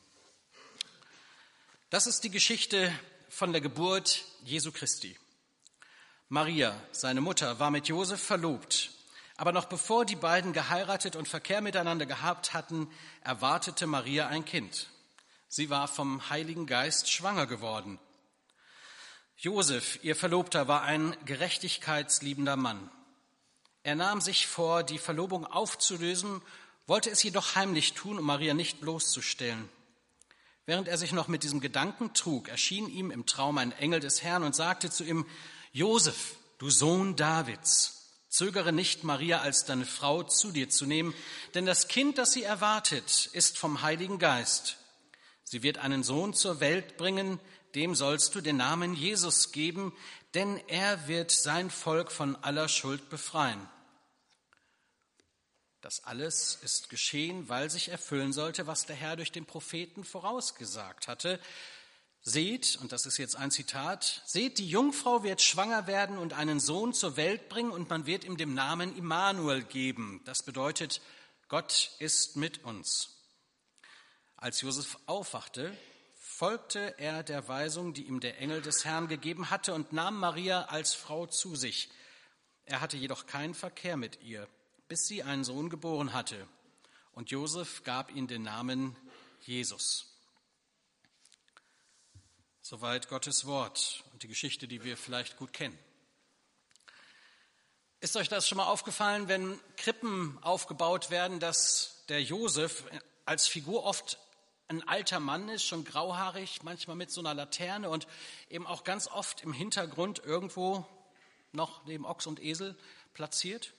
Das 1.90 2.06
ist 2.06 2.22
die 2.22 2.30
Geschichte 2.30 2.92
von 3.28 3.50
der 3.50 3.60
Geburt 3.60 4.24
Jesu 4.44 4.70
Christi. 4.70 5.18
Maria, 6.28 6.80
seine 6.92 7.20
Mutter, 7.20 7.58
war 7.58 7.72
mit 7.72 7.88
Josef 7.88 8.22
verlobt. 8.22 8.92
Aber 9.36 9.50
noch 9.50 9.64
bevor 9.64 10.04
die 10.04 10.14
beiden 10.14 10.52
geheiratet 10.52 11.16
und 11.16 11.26
Verkehr 11.26 11.60
miteinander 11.60 12.06
gehabt 12.06 12.54
hatten, 12.54 12.88
erwartete 13.24 13.88
Maria 13.88 14.28
ein 14.28 14.44
Kind. 14.44 14.86
Sie 15.48 15.68
war 15.68 15.88
vom 15.88 16.30
Heiligen 16.30 16.66
Geist 16.66 17.10
schwanger 17.10 17.48
geworden. 17.48 17.98
Josef, 19.36 19.98
ihr 20.04 20.14
Verlobter, 20.14 20.68
war 20.68 20.82
ein 20.82 21.16
gerechtigkeitsliebender 21.24 22.54
Mann. 22.54 22.88
Er 23.82 23.96
nahm 23.96 24.20
sich 24.20 24.46
vor, 24.46 24.84
die 24.84 24.98
Verlobung 24.98 25.44
aufzulösen, 25.44 26.40
wollte 26.86 27.10
es 27.10 27.20
jedoch 27.24 27.56
heimlich 27.56 27.94
tun, 27.94 28.20
um 28.20 28.26
Maria 28.26 28.54
nicht 28.54 28.80
bloßzustellen. 28.80 29.68
Während 30.70 30.86
er 30.86 30.98
sich 30.98 31.10
noch 31.10 31.26
mit 31.26 31.42
diesem 31.42 31.58
Gedanken 31.58 32.14
trug, 32.14 32.48
erschien 32.48 32.88
ihm 32.88 33.10
im 33.10 33.26
Traum 33.26 33.58
ein 33.58 33.72
Engel 33.72 33.98
des 33.98 34.22
Herrn 34.22 34.44
und 34.44 34.54
sagte 34.54 34.88
zu 34.88 35.02
ihm, 35.02 35.26
Josef, 35.72 36.36
du 36.58 36.70
Sohn 36.70 37.16
Davids, 37.16 38.12
zögere 38.28 38.72
nicht, 38.72 39.02
Maria 39.02 39.40
als 39.40 39.64
deine 39.64 39.84
Frau 39.84 40.22
zu 40.22 40.52
dir 40.52 40.70
zu 40.70 40.86
nehmen, 40.86 41.12
denn 41.54 41.66
das 41.66 41.88
Kind, 41.88 42.18
das 42.18 42.30
sie 42.30 42.44
erwartet, 42.44 43.30
ist 43.32 43.58
vom 43.58 43.82
Heiligen 43.82 44.20
Geist. 44.20 44.76
Sie 45.42 45.64
wird 45.64 45.78
einen 45.78 46.04
Sohn 46.04 46.34
zur 46.34 46.60
Welt 46.60 46.96
bringen, 46.96 47.40
dem 47.74 47.96
sollst 47.96 48.36
du 48.36 48.40
den 48.40 48.58
Namen 48.58 48.94
Jesus 48.94 49.50
geben, 49.50 49.92
denn 50.34 50.60
er 50.68 51.08
wird 51.08 51.32
sein 51.32 51.68
Volk 51.70 52.12
von 52.12 52.36
aller 52.44 52.68
Schuld 52.68 53.10
befreien. 53.10 53.68
Das 55.80 56.04
alles 56.04 56.58
ist 56.62 56.90
geschehen, 56.90 57.48
weil 57.48 57.70
sich 57.70 57.88
erfüllen 57.88 58.34
sollte, 58.34 58.66
was 58.66 58.84
der 58.84 58.96
Herr 58.96 59.16
durch 59.16 59.32
den 59.32 59.46
Propheten 59.46 60.04
vorausgesagt 60.04 61.08
hatte. 61.08 61.40
Seht, 62.22 62.76
und 62.82 62.92
das 62.92 63.06
ist 63.06 63.16
jetzt 63.16 63.36
ein 63.36 63.50
Zitat, 63.50 64.22
seht, 64.26 64.58
die 64.58 64.68
Jungfrau 64.68 65.22
wird 65.22 65.40
schwanger 65.40 65.86
werden 65.86 66.18
und 66.18 66.34
einen 66.34 66.60
Sohn 66.60 66.92
zur 66.92 67.16
Welt 67.16 67.48
bringen 67.48 67.70
und 67.70 67.88
man 67.88 68.04
wird 68.04 68.24
ihm 68.24 68.36
den 68.36 68.52
Namen 68.52 68.94
Immanuel 68.94 69.62
geben. 69.62 70.20
Das 70.26 70.42
bedeutet, 70.42 71.00
Gott 71.48 71.92
ist 71.98 72.36
mit 72.36 72.62
uns. 72.62 73.16
Als 74.36 74.60
Josef 74.60 74.98
aufwachte, 75.06 75.74
folgte 76.14 76.98
er 76.98 77.22
der 77.22 77.48
Weisung, 77.48 77.94
die 77.94 78.04
ihm 78.04 78.20
der 78.20 78.38
Engel 78.38 78.60
des 78.60 78.84
Herrn 78.84 79.08
gegeben 79.08 79.48
hatte 79.48 79.72
und 79.72 79.94
nahm 79.94 80.18
Maria 80.18 80.64
als 80.64 80.92
Frau 80.92 81.26
zu 81.26 81.56
sich. 81.56 81.90
Er 82.64 82.82
hatte 82.82 82.98
jedoch 82.98 83.26
keinen 83.26 83.54
Verkehr 83.54 83.96
mit 83.96 84.22
ihr, 84.22 84.46
bis 84.90 85.06
sie 85.06 85.22
einen 85.22 85.44
Sohn 85.44 85.70
geboren 85.70 86.12
hatte. 86.12 86.48
Und 87.12 87.30
Josef 87.30 87.84
gab 87.84 88.10
ihm 88.10 88.26
den 88.26 88.42
Namen 88.42 88.96
Jesus. 89.42 90.06
Soweit 92.60 93.08
Gottes 93.08 93.46
Wort 93.46 94.02
und 94.12 94.24
die 94.24 94.26
Geschichte, 94.26 94.66
die 94.66 94.82
wir 94.82 94.96
vielleicht 94.96 95.36
gut 95.36 95.52
kennen. 95.52 95.78
Ist 98.00 98.16
euch 98.16 98.28
das 98.28 98.48
schon 98.48 98.56
mal 98.56 98.66
aufgefallen, 98.66 99.28
wenn 99.28 99.60
Krippen 99.76 100.36
aufgebaut 100.42 101.10
werden, 101.10 101.38
dass 101.38 102.04
der 102.08 102.20
Josef 102.20 102.82
als 103.26 103.46
Figur 103.46 103.84
oft 103.84 104.18
ein 104.66 104.82
alter 104.88 105.20
Mann 105.20 105.48
ist, 105.50 105.64
schon 105.64 105.84
grauhaarig, 105.84 106.64
manchmal 106.64 106.96
mit 106.96 107.12
so 107.12 107.20
einer 107.20 107.34
Laterne 107.34 107.90
und 107.90 108.08
eben 108.48 108.66
auch 108.66 108.82
ganz 108.82 109.06
oft 109.06 109.42
im 109.42 109.52
Hintergrund 109.52 110.18
irgendwo 110.18 110.84
noch 111.52 111.84
neben 111.84 112.04
Ochs 112.04 112.26
und 112.26 112.42
Esel 112.42 112.76
platziert? 113.14 113.72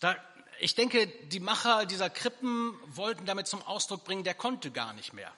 Da, 0.00 0.16
ich 0.60 0.74
denke, 0.74 1.06
die 1.06 1.40
Macher 1.40 1.86
dieser 1.86 2.10
Krippen 2.10 2.78
wollten 2.86 3.26
damit 3.26 3.46
zum 3.46 3.62
Ausdruck 3.62 4.04
bringen, 4.04 4.24
der 4.24 4.34
konnte 4.34 4.70
gar 4.70 4.92
nicht 4.92 5.12
mehr. 5.12 5.32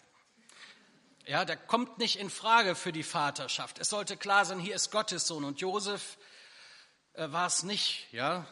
Ja, 1.27 1.45
der 1.45 1.57
kommt 1.57 1.99
nicht 1.99 2.17
in 2.17 2.31
Frage 2.31 2.75
für 2.75 2.93
die 2.93 3.03
Vaterschaft. 3.03 3.79
Es 3.79 3.91
sollte 3.91 4.17
klar 4.17 4.45
sein, 4.45 4.59
hier 4.59 4.75
ist 4.75 4.91
Gottes 4.91 5.27
Sohn 5.27 5.45
und 5.45 5.61
Josef 5.61 6.19
äh, 7.13 7.31
war 7.31 7.47
es 7.47 7.63
nicht, 7.63 8.13
ja. 8.13 8.47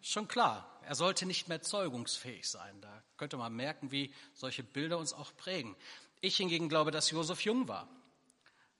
Schon 0.00 0.28
klar, 0.28 0.80
er 0.84 0.94
sollte 0.94 1.26
nicht 1.26 1.48
mehr 1.48 1.62
zeugungsfähig 1.62 2.48
sein. 2.48 2.80
Da 2.80 3.02
könnte 3.16 3.36
man 3.36 3.54
merken, 3.54 3.90
wie 3.90 4.12
solche 4.34 4.62
Bilder 4.62 4.98
uns 4.98 5.12
auch 5.12 5.34
prägen. 5.36 5.76
Ich 6.20 6.36
hingegen 6.36 6.68
glaube, 6.68 6.90
dass 6.90 7.10
Josef 7.10 7.40
jung 7.42 7.68
war. 7.68 7.88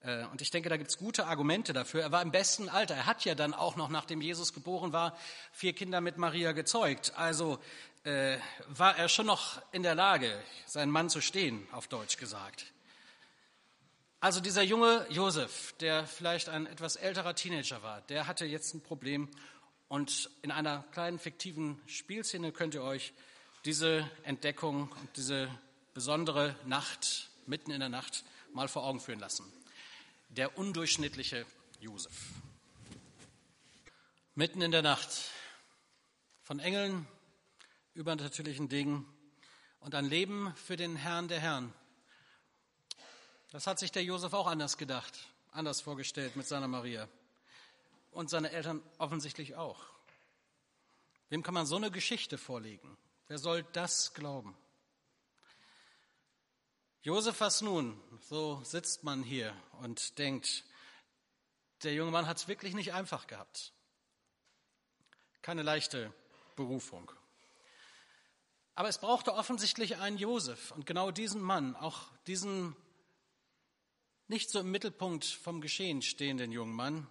Äh, 0.03 0.25
und 0.27 0.41
ich 0.41 0.51
denke, 0.51 0.69
da 0.69 0.77
gibt 0.77 0.91
es 0.91 0.99
gute 0.99 1.27
Argumente 1.27 1.73
dafür. 1.73 2.03
Er 2.03 2.13
war 2.13 2.23
im 2.23 2.31
besten 2.31 2.69
Alter. 2.69 2.95
Er 2.95 3.07
hat 3.07 3.25
ja 3.25 3.35
dann 3.35 3.55
auch 3.55 3.77
noch, 3.77 3.89
nachdem 3.89 4.21
Jesus 4.21 4.53
geboren 4.53 4.93
war, 4.93 5.17
vier 5.53 5.73
Kinder 5.73 6.01
mit 6.01 6.19
Maria 6.19 6.53
gezeugt. 6.53 7.13
Also 7.17 7.59
äh, 8.05 8.37
war 8.69 8.97
er 8.97 9.09
schon 9.09 9.27
noch 9.27 9.63
in 9.73 9.83
der 9.83 9.95
Lage, 9.95 10.33
seinen 10.67 10.91
Mann 10.91 11.09
zu 11.09 11.21
stehen, 11.21 11.67
auf 11.73 11.89
Deutsch 11.89 12.17
gesagt. 12.17 12.67
Also 14.21 14.41
dieser 14.41 14.63
junge 14.63 15.05
Josef, 15.11 15.75
der 15.81 16.07
vielleicht 16.07 16.49
ein 16.49 16.67
etwas 16.67 16.97
älterer 16.97 17.35
Teenager 17.35 17.83
war, 17.83 18.03
der 18.03 18.27
hatte 18.27 18.45
jetzt 18.45 18.75
ein 18.75 18.81
Problem. 18.81 19.29
Und 19.89 20.31
in 20.43 20.51
einer 20.51 20.85
kleinen 20.93 21.19
fiktiven 21.19 21.81
Spielszene 21.87 22.53
könnt 22.53 22.75
ihr 22.75 22.83
euch 22.83 23.13
diese 23.65 24.09
Entdeckung 24.23 24.91
und 25.01 25.17
diese 25.17 25.49
besondere 25.93 26.57
Nacht, 26.65 27.31
mitten 27.47 27.73
in 27.73 27.81
der 27.81 27.89
Nacht, 27.89 28.25
mal 28.53 28.69
vor 28.69 28.85
Augen 28.85 29.01
führen 29.01 29.21
lassen. 29.21 29.45
Der 30.37 30.57
undurchschnittliche 30.57 31.45
Josef. 31.79 32.31
Mitten 34.35 34.63
in 34.63 34.71
der 34.71 34.81
Nacht, 34.81 35.11
von 36.43 36.59
Engeln 36.59 37.07
übernatürlichen 37.93 38.71
Dingen 38.71 39.07
und 39.81 39.95
ein 39.95 40.07
Leben 40.07 40.55
für 40.57 40.77
den 40.77 40.97
Herrn 40.97 41.29
der 41.29 41.39
Herren. 41.39 41.71
Das 43.51 43.67
hat 43.67 43.79
sich 43.79 43.93
der 43.93 44.05
Josef 44.05 44.33
auch 44.33 44.47
anders 44.47 44.79
gedacht, 44.79 45.13
anders 45.51 45.83
vorgestellt 45.83 46.35
mit 46.35 46.47
seiner 46.47 46.69
Maria. 46.69 47.11
Und 48.11 48.31
seine 48.31 48.53
Eltern 48.53 48.83
offensichtlich 48.97 49.57
auch. 49.57 49.85
Wem 51.29 51.43
kann 51.43 51.53
man 51.53 51.67
so 51.67 51.77
eine 51.77 51.91
Geschichte 51.91 52.39
vorlegen? 52.39 52.97
Wer 53.29 53.37
soll 53.37 53.65
das 53.75 54.15
glauben? 54.15 54.57
Josef, 57.05 57.41
was 57.41 57.63
nun? 57.63 58.01
So 58.21 58.63
sitzt 58.63 59.03
man 59.03 59.25
hier 59.25 59.57
und 59.81 60.19
denkt, 60.21 60.63
der 61.83 61.95
junge 61.95 62.13
Mann 62.13 62.29
hat 62.29 62.37
es 62.37 62.47
wirklich 62.47 62.75
nicht 62.75 62.93
einfach 62.93 63.27
gehabt. 63.27 63.73
Keine 65.43 65.63
leichte 65.63 66.15
Berufung. 66.55 67.11
Aber 68.77 68.89
es 68.89 68.99
brauchte 68.99 69.35
offensichtlich 69.35 69.97
einen 69.97 70.17
Josef 70.17 70.71
und 70.71 70.87
genau 70.87 71.11
diesen 71.11 71.43
Mann, 71.43 71.75
auch 71.75 72.07
diesen 72.29 72.77
nicht 74.29 74.49
so 74.49 74.61
im 74.61 74.71
Mittelpunkt 74.71 75.25
vom 75.25 75.61
Geschehen 75.61 76.03
stehenden 76.03 76.53
jungen 76.53 76.77
Mann, 76.77 77.09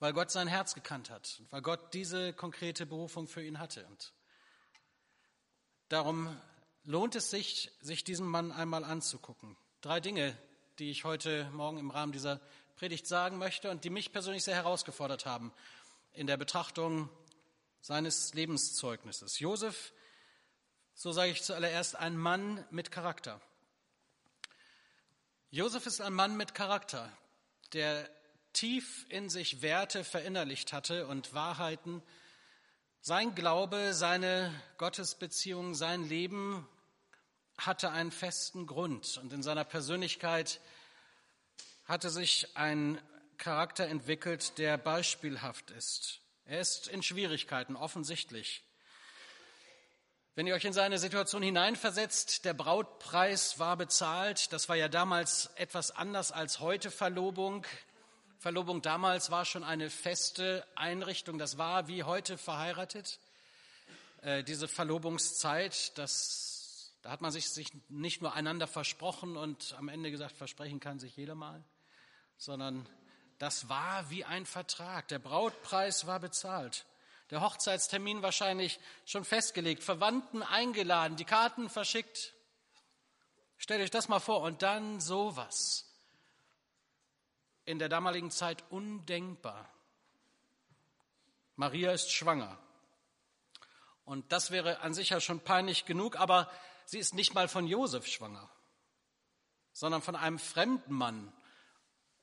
weil 0.00 0.12
Gott 0.12 0.30
sein 0.30 0.48
Herz 0.48 0.74
gekannt 0.74 1.08
hat, 1.08 1.40
weil 1.48 1.62
Gott 1.62 1.94
diese 1.94 2.34
konkrete 2.34 2.84
Berufung 2.84 3.26
für 3.26 3.42
ihn 3.42 3.58
hatte. 3.58 3.86
Und 3.86 4.12
darum 5.88 6.38
lohnt 6.88 7.14
es 7.16 7.28
sich, 7.28 7.70
sich 7.82 8.02
diesen 8.02 8.26
Mann 8.26 8.50
einmal 8.50 8.82
anzugucken. 8.82 9.58
Drei 9.82 10.00
Dinge, 10.00 10.34
die 10.78 10.90
ich 10.90 11.04
heute 11.04 11.44
Morgen 11.52 11.76
im 11.76 11.90
Rahmen 11.90 12.12
dieser 12.12 12.40
Predigt 12.76 13.06
sagen 13.06 13.36
möchte 13.36 13.70
und 13.70 13.84
die 13.84 13.90
mich 13.90 14.10
persönlich 14.10 14.42
sehr 14.42 14.54
herausgefordert 14.54 15.26
haben 15.26 15.52
in 16.14 16.26
der 16.26 16.38
Betrachtung 16.38 17.10
seines 17.82 18.32
Lebenszeugnisses. 18.32 19.38
Josef 19.38 19.92
so 20.94 21.12
sage 21.12 21.30
ich 21.30 21.42
zuallererst, 21.42 21.94
ein 21.94 22.16
Mann 22.16 22.64
mit 22.70 22.90
Charakter. 22.90 23.38
Josef 25.50 25.86
ist 25.86 26.00
ein 26.00 26.14
Mann 26.14 26.38
mit 26.38 26.54
Charakter, 26.54 27.12
der 27.74 28.10
tief 28.54 29.06
in 29.10 29.28
sich 29.28 29.60
Werte 29.60 30.04
verinnerlicht 30.04 30.72
hatte 30.72 31.06
und 31.06 31.34
Wahrheiten. 31.34 32.02
Sein 33.00 33.34
Glaube, 33.34 33.92
seine 33.92 34.52
Gottesbeziehung, 34.78 35.74
sein 35.74 36.08
Leben 36.08 36.66
hatte 37.58 37.90
einen 37.90 38.12
festen 38.12 38.66
Grund 38.66 39.18
und 39.18 39.32
in 39.32 39.42
seiner 39.42 39.64
Persönlichkeit 39.64 40.60
hatte 41.86 42.10
sich 42.10 42.56
ein 42.56 43.00
Charakter 43.36 43.86
entwickelt, 43.86 44.58
der 44.58 44.78
beispielhaft 44.78 45.70
ist. 45.70 46.20
Er 46.44 46.60
ist 46.60 46.88
in 46.88 47.02
Schwierigkeiten 47.02 47.76
offensichtlich. 47.76 48.62
Wenn 50.34 50.46
ihr 50.46 50.54
euch 50.54 50.64
in 50.64 50.72
seine 50.72 50.98
Situation 50.98 51.42
hineinversetzt, 51.42 52.44
der 52.44 52.54
Brautpreis 52.54 53.58
war 53.58 53.76
bezahlt. 53.76 54.52
Das 54.52 54.68
war 54.68 54.76
ja 54.76 54.88
damals 54.88 55.50
etwas 55.56 55.90
anders 55.90 56.30
als 56.30 56.60
heute 56.60 56.92
Verlobung. 56.92 57.66
Verlobung 58.38 58.80
damals 58.80 59.32
war 59.32 59.44
schon 59.44 59.64
eine 59.64 59.90
feste 59.90 60.64
Einrichtung. 60.76 61.38
Das 61.38 61.58
war 61.58 61.88
wie 61.88 62.04
heute 62.04 62.38
verheiratet. 62.38 63.18
Äh, 64.22 64.44
diese 64.44 64.68
Verlobungszeit, 64.68 65.98
das, 65.98 66.57
da 67.08 67.12
hat 67.12 67.22
man 67.22 67.32
sich, 67.32 67.48
sich 67.48 67.72
nicht 67.88 68.20
nur 68.20 68.34
einander 68.34 68.66
versprochen 68.66 69.38
und 69.38 69.74
am 69.78 69.88
Ende 69.88 70.10
gesagt, 70.10 70.36
versprechen 70.36 70.78
kann 70.78 70.98
sich 70.98 71.16
jeder 71.16 71.34
mal, 71.34 71.64
sondern 72.36 72.86
das 73.38 73.70
war 73.70 74.10
wie 74.10 74.26
ein 74.26 74.44
Vertrag. 74.44 75.08
Der 75.08 75.18
Brautpreis 75.18 76.06
war 76.06 76.20
bezahlt 76.20 76.84
der 77.30 77.40
Hochzeitstermin 77.40 78.20
wahrscheinlich 78.20 78.78
schon 79.06 79.24
festgelegt, 79.24 79.82
Verwandten 79.82 80.42
eingeladen, 80.42 81.16
die 81.16 81.24
Karten 81.24 81.70
verschickt. 81.70 82.34
Stellt 83.56 83.80
euch 83.80 83.90
das 83.90 84.08
mal 84.08 84.20
vor 84.20 84.42
und 84.42 84.60
dann 84.60 85.00
sowas. 85.00 85.86
in 87.64 87.78
der 87.78 87.88
damaligen 87.88 88.30
Zeit 88.30 88.62
undenkbar. 88.68 89.66
Maria 91.56 91.92
ist 91.92 92.12
schwanger. 92.12 92.58
Und 94.08 94.32
das 94.32 94.50
wäre 94.50 94.80
an 94.80 94.94
sich 94.94 95.10
ja 95.10 95.20
schon 95.20 95.40
peinlich 95.40 95.84
genug, 95.84 96.18
aber 96.18 96.50
sie 96.88 96.98
ist 96.98 97.14
nicht 97.14 97.34
mal 97.34 97.48
von 97.48 97.66
Josef 97.66 98.06
schwanger, 98.06 98.50
sondern 99.72 100.00
von 100.00 100.16
einem 100.16 100.38
fremden 100.38 100.94
Mann. 100.94 101.32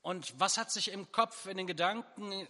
Und 0.01 0.39
was 0.39 0.57
hat 0.57 0.71
sich 0.71 0.91
im 0.91 1.11
Kopf, 1.11 1.45
in 1.45 1.57
den 1.57 1.67
Gedanken 1.67 2.47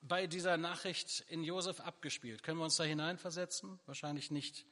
bei 0.00 0.28
dieser 0.28 0.56
Nachricht 0.56 1.24
in 1.28 1.42
Josef 1.42 1.80
abgespielt? 1.80 2.44
Können 2.44 2.58
wir 2.58 2.64
uns 2.64 2.76
da 2.76 2.84
hineinversetzen? 2.84 3.80
Wahrscheinlich 3.86 4.30
nicht. 4.30 4.64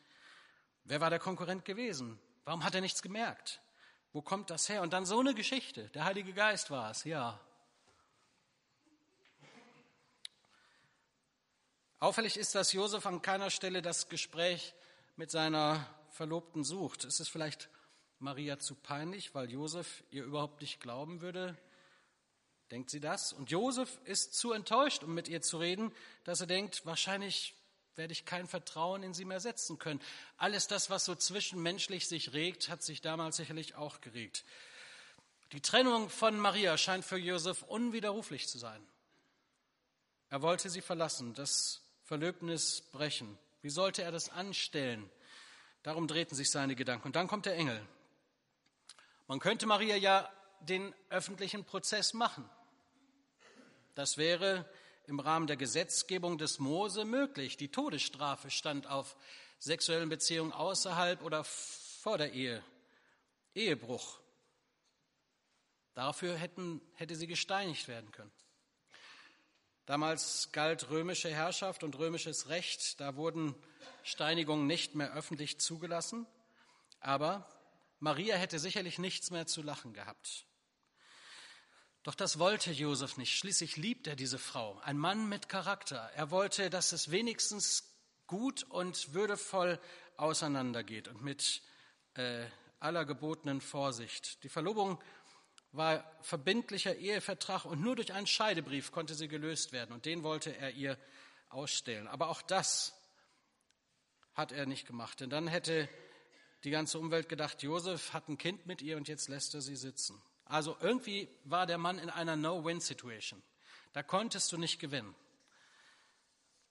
Wer 0.85 1.01
war 1.01 1.11
der 1.11 1.19
Konkurrent 1.19 1.65
gewesen? 1.65 2.21
Warum 2.45 2.63
hat 2.63 2.77
er 2.77 2.81
nichts 2.81 3.03
gemerkt? 3.03 3.61
Wo 4.13 4.23
kommt 4.23 4.51
das 4.51 4.69
her? 4.69 4.83
Und 4.83 4.93
dann 4.93 5.05
so 5.05 5.19
eine 5.19 5.35
Geschichte. 5.35 5.91
Der 5.91 6.05
Heilige 6.05 6.33
Geist 6.33 6.71
war 6.71 6.93
es, 6.93 7.03
ja. 7.03 7.41
Auffällig 11.99 12.37
ist, 12.37 12.55
dass 12.55 12.73
Josef 12.73 13.05
an 13.05 13.21
keiner 13.21 13.51
Stelle 13.51 13.83
das 13.83 14.09
Gespräch 14.09 14.75
mit 15.17 15.33
seiner 15.33 15.85
Verlobten 16.19 16.65
sucht. 16.65 17.05
Ist 17.05 17.21
es 17.21 17.29
vielleicht 17.29 17.69
Maria 18.19 18.59
zu 18.59 18.75
peinlich, 18.75 19.37
weil 19.37 19.49
Josef 19.51 20.03
ihr 20.11 20.25
überhaupt 20.25 20.61
nicht 20.61 20.81
glauben 20.81 21.21
würde? 21.21 21.57
Denkt 22.73 22.91
sie 22.91 22.99
das? 22.99 23.33
Und 23.33 23.53
Josef 23.53 24.01
ist 24.05 24.35
zu 24.35 24.53
enttäuscht, 24.53 25.05
um 25.05 25.15
mit 25.15 25.29
ihr 25.29 25.43
zu 25.43 25.59
reden, 25.59 25.93
dass 26.25 26.41
er 26.41 26.49
denkt, 26.49 26.85
wahrscheinlich 26.85 27.55
werde 27.95 28.13
ich 28.13 28.25
kein 28.25 28.49
Vertrauen 28.49 29.05
in 29.05 29.15
sie 29.15 29.25
mehr 29.25 29.39
setzen 29.39 29.79
können. 29.79 30.01
Alles 30.37 30.67
das, 30.67 30.91
was 30.91 31.05
so 31.05 31.15
zwischenmenschlich 31.15 32.09
sich 32.09 32.33
regt, 32.33 32.69
hat 32.69 32.83
sich 32.83 33.01
damals 33.01 33.37
sicherlich 33.37 33.77
auch 33.77 34.01
geregt. 34.01 34.45
Die 35.53 35.63
Trennung 35.63 36.11
von 36.11 36.37
Maria 36.37 36.77
scheint 36.77 37.05
für 37.05 37.17
Josef 37.17 37.63
unwiderruflich 37.63 38.49
zu 38.49 38.59
sein. 38.59 38.85
Er 40.31 40.43
wollte 40.43 40.69
sie 40.69 40.83
verlassen, 40.83 41.33
das 41.35 41.81
Verlöbnis 42.03 42.83
brechen. 42.91 43.39
Wie 43.63 43.71
sollte 43.71 44.03
er 44.03 44.11
das 44.11 44.31
anstellen? 44.31 45.09
Darum 45.83 46.09
drehten 46.09 46.37
sich 46.37 46.51
seine 46.51 46.75
Gedanken. 46.75 47.09
Und 47.09 47.17
dann 47.17 47.29
kommt 47.29 47.47
der 47.47 47.55
Engel. 47.55 47.81
Man 49.27 49.41
könnte 49.41 49.67
Maria 49.67 49.97
ja 49.97 50.31
den 50.61 50.95
öffentlichen 51.11 51.65
Prozess 51.65 52.15
machen. 52.15 52.49
Das 53.95 54.17
wäre 54.17 54.69
im 55.07 55.21
Rahmen 55.21 55.47
der 55.47 55.57
Gesetzgebung 55.57 56.39
des 56.39 56.59
Mose 56.59 57.05
möglich. 57.05 57.57
Die 57.57 57.71
Todesstrafe 57.71 58.51
stand 58.51 58.87
auf 58.87 59.17
sexuellen 59.59 60.09
Beziehungen 60.09 60.53
außerhalb 60.53 61.23
oder 61.23 61.45
vor 61.45 62.19
der 62.19 62.33
Ehe. 62.33 62.63
Ehebruch. 63.55 64.21
Dafür 65.95 66.37
hätten, 66.37 66.81
hätte 66.95 67.17
sie 67.17 67.27
gesteinigt 67.27 67.89
werden 67.89 68.13
können. 68.13 68.31
Damals 69.87 70.53
galt 70.53 70.91
römische 70.91 71.31
Herrschaft 71.31 71.83
und 71.83 71.99
römisches 71.99 72.51
Recht. 72.51 73.01
Da 73.01 73.17
wurden 73.17 73.55
Steinigungen 74.03 74.67
nicht 74.67 74.95
mehr 74.95 75.13
öffentlich 75.13 75.61
zugelassen. 75.61 76.27
Aber 77.01 77.49
Maria 78.01 78.37
hätte 78.37 78.59
sicherlich 78.59 78.99
nichts 78.99 79.31
mehr 79.31 79.47
zu 79.47 79.63
lachen 79.63 79.93
gehabt. 79.93 80.47
Doch 82.03 82.15
das 82.15 82.39
wollte 82.39 82.71
Josef 82.73 83.17
nicht. 83.17 83.37
Schließlich 83.37 83.77
liebt 83.77 84.07
er 84.07 84.17
diese 84.17 84.39
Frau, 84.39 84.79
ein 84.85 84.97
Mann 84.97 85.29
mit 85.29 85.49
Charakter. 85.49 86.11
Er 86.15 86.31
wollte, 86.31 86.71
dass 86.71 86.93
es 86.93 87.11
wenigstens 87.11 87.95
gut 88.27 88.63
und 88.65 89.13
würdevoll 89.15 89.81
auseinandergeht 90.17 91.09
und 91.09 91.23
mit 91.23 91.63
äh, 92.15 92.47
aller 92.81 93.05
gebotenen 93.05 93.61
Vorsicht. 93.61 94.43
Die 94.45 94.49
Verlobung 94.49 95.03
war 95.73 96.05
verbindlicher 96.23 96.97
Ehevertrag 96.97 97.65
und 97.65 97.81
nur 97.81 97.97
durch 97.97 98.13
einen 98.13 98.27
Scheidebrief 98.27 98.93
konnte 98.93 99.15
sie 99.15 99.29
gelöst 99.29 99.73
werden 99.73 99.93
und 99.93 100.07
den 100.07 100.23
wollte 100.23 100.57
er 100.57 100.73
ihr 100.73 100.99
ausstellen. 101.49 102.07
Aber 102.07 102.29
auch 102.29 102.43
das 102.43 102.98
hat 104.39 104.53
er 104.53 104.67
nicht 104.67 104.87
gemacht, 104.87 105.19
denn 105.19 105.31
dann 105.31 105.49
hätte 105.49 105.89
die 106.63 106.71
ganze 106.71 107.01
Umwelt 107.01 107.29
gedacht, 107.29 107.61
Josef 107.65 108.13
hat 108.13 108.29
ein 108.29 108.39
Kind 108.39 108.67
mit 108.67 108.81
ihr 108.83 108.97
und 108.97 109.09
jetzt 109.09 109.29
lässt 109.29 109.53
er 109.55 109.61
sie 109.61 109.75
sitzen. 109.75 110.23
Also 110.45 110.77
irgendwie 110.81 111.29
war 111.43 111.67
der 111.67 111.77
Mann 111.77 111.99
in 111.99 112.09
einer 112.09 112.37
No-Win-Situation. 112.37 113.43
Da 113.93 114.05
konntest 114.05 114.53
du 114.53 114.57
nicht 114.57 114.79
gewinnen. 114.79 115.13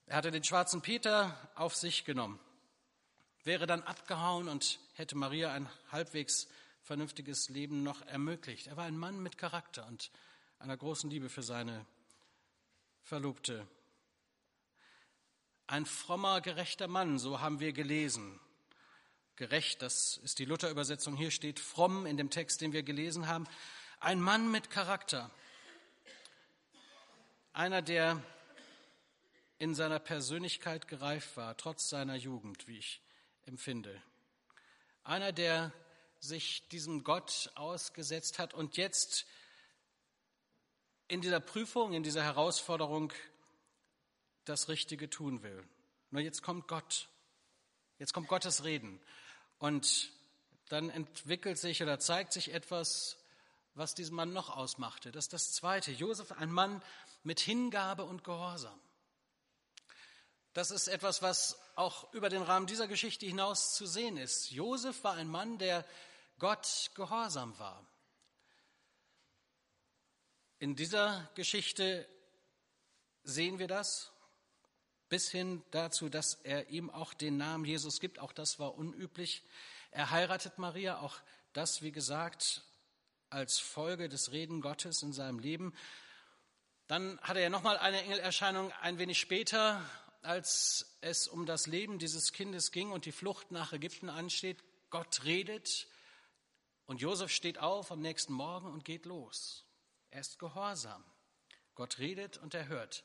Er 0.06 0.16
hatte 0.16 0.32
den 0.32 0.46
schwarzen 0.46 0.82
Peter 0.82 1.36
auf 1.56 1.76
sich 1.76 2.06
genommen, 2.06 2.40
wäre 3.44 3.68
dann 3.68 3.84
abgehauen 3.84 4.48
und 4.48 4.80
hätte 4.94 5.18
Maria 5.18 5.52
ein 5.52 5.70
halbwegs 5.92 6.48
vernünftiges 6.84 7.50
Leben 7.50 7.84
noch 7.84 8.02
ermöglicht. 8.04 8.68
Er 8.68 8.78
war 8.78 8.86
ein 8.86 8.98
Mann 8.98 9.22
mit 9.22 9.38
Charakter 9.38 9.86
und 9.88 10.10
einer 10.60 10.78
großen 10.78 11.10
Liebe 11.10 11.28
für 11.28 11.44
seine 11.44 11.86
Verlobte. 13.02 13.68
Ein 15.70 15.86
frommer, 15.86 16.40
gerechter 16.40 16.88
Mann, 16.88 17.20
so 17.20 17.42
haben 17.42 17.60
wir 17.60 17.74
gelesen. 17.74 18.40
Gerecht, 19.36 19.82
das 19.82 20.16
ist 20.24 20.40
die 20.40 20.46
Luther-Übersetzung. 20.46 21.18
Hier 21.18 21.30
steht 21.30 21.60
fromm 21.60 22.06
in 22.06 22.16
dem 22.16 22.30
Text, 22.30 22.62
den 22.62 22.72
wir 22.72 22.84
gelesen 22.84 23.28
haben. 23.28 23.46
Ein 24.00 24.22
Mann 24.22 24.50
mit 24.50 24.70
Charakter. 24.70 25.30
Einer, 27.52 27.82
der 27.82 28.24
in 29.60 29.76
seiner 29.76 30.00
Persönlichkeit 30.00 30.88
gereift 30.88 31.36
war, 31.36 31.58
trotz 31.58 31.90
seiner 31.90 32.16
Jugend, 32.16 32.66
wie 32.70 32.78
ich 32.78 33.02
empfinde. 33.46 34.02
Einer, 35.04 35.34
der 35.34 35.74
sich 36.22 36.66
diesem 36.70 37.04
Gott 37.04 37.52
ausgesetzt 37.56 38.40
hat 38.40 38.54
und 38.54 38.78
jetzt 38.78 39.26
in 41.10 41.20
dieser 41.20 41.42
Prüfung, 41.42 41.92
in 41.92 42.04
dieser 42.04 42.24
Herausforderung 42.24 43.12
das 44.50 44.70
Richtige 44.70 45.10
tun 45.10 45.44
will. 45.44 45.68
Nur 46.12 46.22
jetzt 46.22 46.42
kommt 46.42 46.68
Gott. 46.68 47.10
Jetzt 48.00 48.14
kommt 48.14 48.28
Gottes 48.28 48.64
Reden. 48.64 49.00
Und 49.60 50.12
dann 50.70 50.90
entwickelt 50.90 51.58
sich 51.58 51.82
oder 51.82 52.00
zeigt 52.00 52.34
sich 52.34 52.54
etwas, 52.54 53.18
was 53.74 53.96
diesen 53.96 54.16
Mann 54.16 54.34
noch 54.34 54.50
ausmachte. 54.50 55.12
Das 55.12 55.26
ist 55.26 55.34
das 55.34 55.52
Zweite. 55.54 55.92
Josef, 55.92 56.32
ein 56.34 56.52
Mann 56.52 56.82
mit 57.24 57.40
Hingabe 57.40 58.04
und 58.04 58.24
Gehorsam. 58.24 58.80
Das 60.54 60.72
ist 60.72 60.88
etwas, 60.88 61.22
was 61.22 61.60
auch 61.76 62.12
über 62.14 62.30
den 62.30 62.42
Rahmen 62.42 62.66
dieser 62.66 62.88
Geschichte 62.88 63.26
hinaus 63.28 63.76
zu 63.76 63.86
sehen 63.86 64.18
ist. 64.18 64.50
Josef 64.50 65.04
war 65.04 65.14
ein 65.14 65.28
Mann, 65.28 65.60
der 65.60 65.86
Gott 66.40 66.92
gehorsam 66.96 67.58
war. 67.60 67.86
In 70.58 70.76
dieser 70.76 71.30
Geschichte 71.36 72.08
sehen 73.24 73.60
wir 73.60 73.68
das 73.68 74.12
bis 75.10 75.30
hin 75.30 75.64
dazu, 75.72 76.10
dass 76.10 76.36
er 76.36 76.70
ihm 76.70 76.90
auch 76.90 77.14
den 77.14 77.38
Namen 77.38 77.66
Jesus 77.66 78.00
gibt. 78.00 78.20
Auch 78.20 78.34
das 78.34 78.60
war 78.60 78.76
unüblich. 78.76 79.44
Er 79.92 80.12
heiratet 80.12 80.58
Maria, 80.58 81.00
auch 81.00 81.18
das, 81.54 81.82
wie 81.82 81.92
gesagt, 81.92 82.64
als 83.30 83.60
Folge 83.60 84.10
des 84.10 84.32
Reden 84.32 84.62
Gottes 84.62 85.02
in 85.04 85.14
seinem 85.14 85.40
Leben. 85.40 85.74
Dann 86.88 87.20
hatte 87.22 87.40
er 87.40 87.50
nochmal 87.50 87.78
eine 87.78 88.02
Engelerscheinung 88.02 88.72
ein 88.82 88.98
wenig 88.98 89.20
später, 89.20 89.82
als 90.22 90.98
es 91.02 91.28
um 91.28 91.46
das 91.46 91.68
Leben 91.68 92.00
dieses 92.00 92.32
Kindes 92.32 92.72
ging 92.72 92.92
und 92.92 93.06
die 93.06 93.12
Flucht 93.12 93.52
nach 93.52 93.74
Ägypten 93.74 94.10
ansteht. 94.10 94.64
Gott 94.90 95.24
redet 95.26 95.88
und 96.86 97.02
Josef 97.02 97.32
steht 97.32 97.60
auf 97.60 97.92
am 97.92 98.00
nächsten 98.00 98.34
Morgen 98.34 98.72
und 98.72 98.86
geht 98.86 99.06
los. 99.06 99.66
Er 100.10 100.22
ist 100.22 100.40
gehorsam. 100.40 101.04
Gott 101.76 102.00
redet 102.00 102.38
und 102.38 102.54
er 102.54 102.68
hört. 102.68 103.04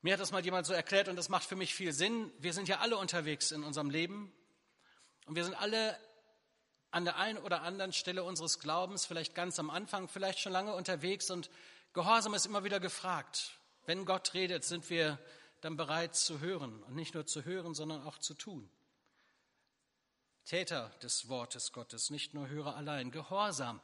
Mir 0.00 0.12
hat 0.12 0.20
das 0.20 0.30
mal 0.30 0.44
jemand 0.44 0.66
so 0.66 0.72
erklärt 0.72 1.08
und 1.08 1.16
das 1.16 1.28
macht 1.28 1.44
für 1.44 1.56
mich 1.56 1.74
viel 1.74 1.92
Sinn. 1.92 2.32
Wir 2.38 2.52
sind 2.52 2.68
ja 2.68 2.78
alle 2.78 2.96
unterwegs 2.96 3.50
in 3.50 3.64
unserem 3.64 3.90
Leben 3.90 4.32
und 5.26 5.34
wir 5.34 5.44
sind 5.44 5.54
alle 5.54 5.98
an 6.90 7.04
der 7.04 7.16
einen 7.16 7.38
oder 7.38 7.62
anderen 7.62 7.92
Stelle 7.92 8.24
unseres 8.24 8.60
Glaubens, 8.60 9.04
vielleicht 9.04 9.34
ganz 9.34 9.58
am 9.58 9.70
Anfang, 9.70 10.08
vielleicht 10.08 10.38
schon 10.38 10.52
lange 10.52 10.74
unterwegs 10.74 11.30
und 11.30 11.50
Gehorsam 11.94 12.34
ist 12.34 12.46
immer 12.46 12.64
wieder 12.64 12.80
gefragt. 12.80 13.58
Wenn 13.86 14.04
Gott 14.04 14.34
redet, 14.34 14.64
sind 14.64 14.88
wir 14.90 15.18
dann 15.62 15.76
bereit 15.76 16.14
zu 16.14 16.40
hören 16.40 16.82
und 16.84 16.94
nicht 16.94 17.14
nur 17.14 17.26
zu 17.26 17.44
hören, 17.44 17.74
sondern 17.74 18.02
auch 18.02 18.18
zu 18.18 18.34
tun. 18.34 18.70
Täter 20.44 20.90
des 21.02 21.28
Wortes 21.28 21.72
Gottes, 21.72 22.10
nicht 22.10 22.34
nur 22.34 22.48
Hörer 22.48 22.76
allein, 22.76 23.10
Gehorsam. 23.10 23.80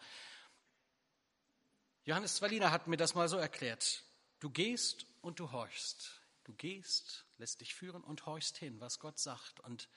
Johannes 2.04 2.36
Zwaliner 2.36 2.70
hat 2.70 2.86
mir 2.86 2.96
das 2.96 3.14
mal 3.14 3.28
so 3.28 3.36
erklärt. 3.36 4.04
Du 4.40 4.50
gehst 4.50 5.06
und 5.24 5.40
du 5.40 5.50
horchst. 5.50 6.20
Du 6.44 6.52
gehst, 6.52 7.24
lässt 7.38 7.60
dich 7.60 7.74
führen 7.74 8.04
und 8.04 8.26
horchst 8.26 8.58
hin, 8.58 8.80
was 8.80 8.98
Gott 8.98 9.18
sagt. 9.18 9.60
Und 9.60 9.88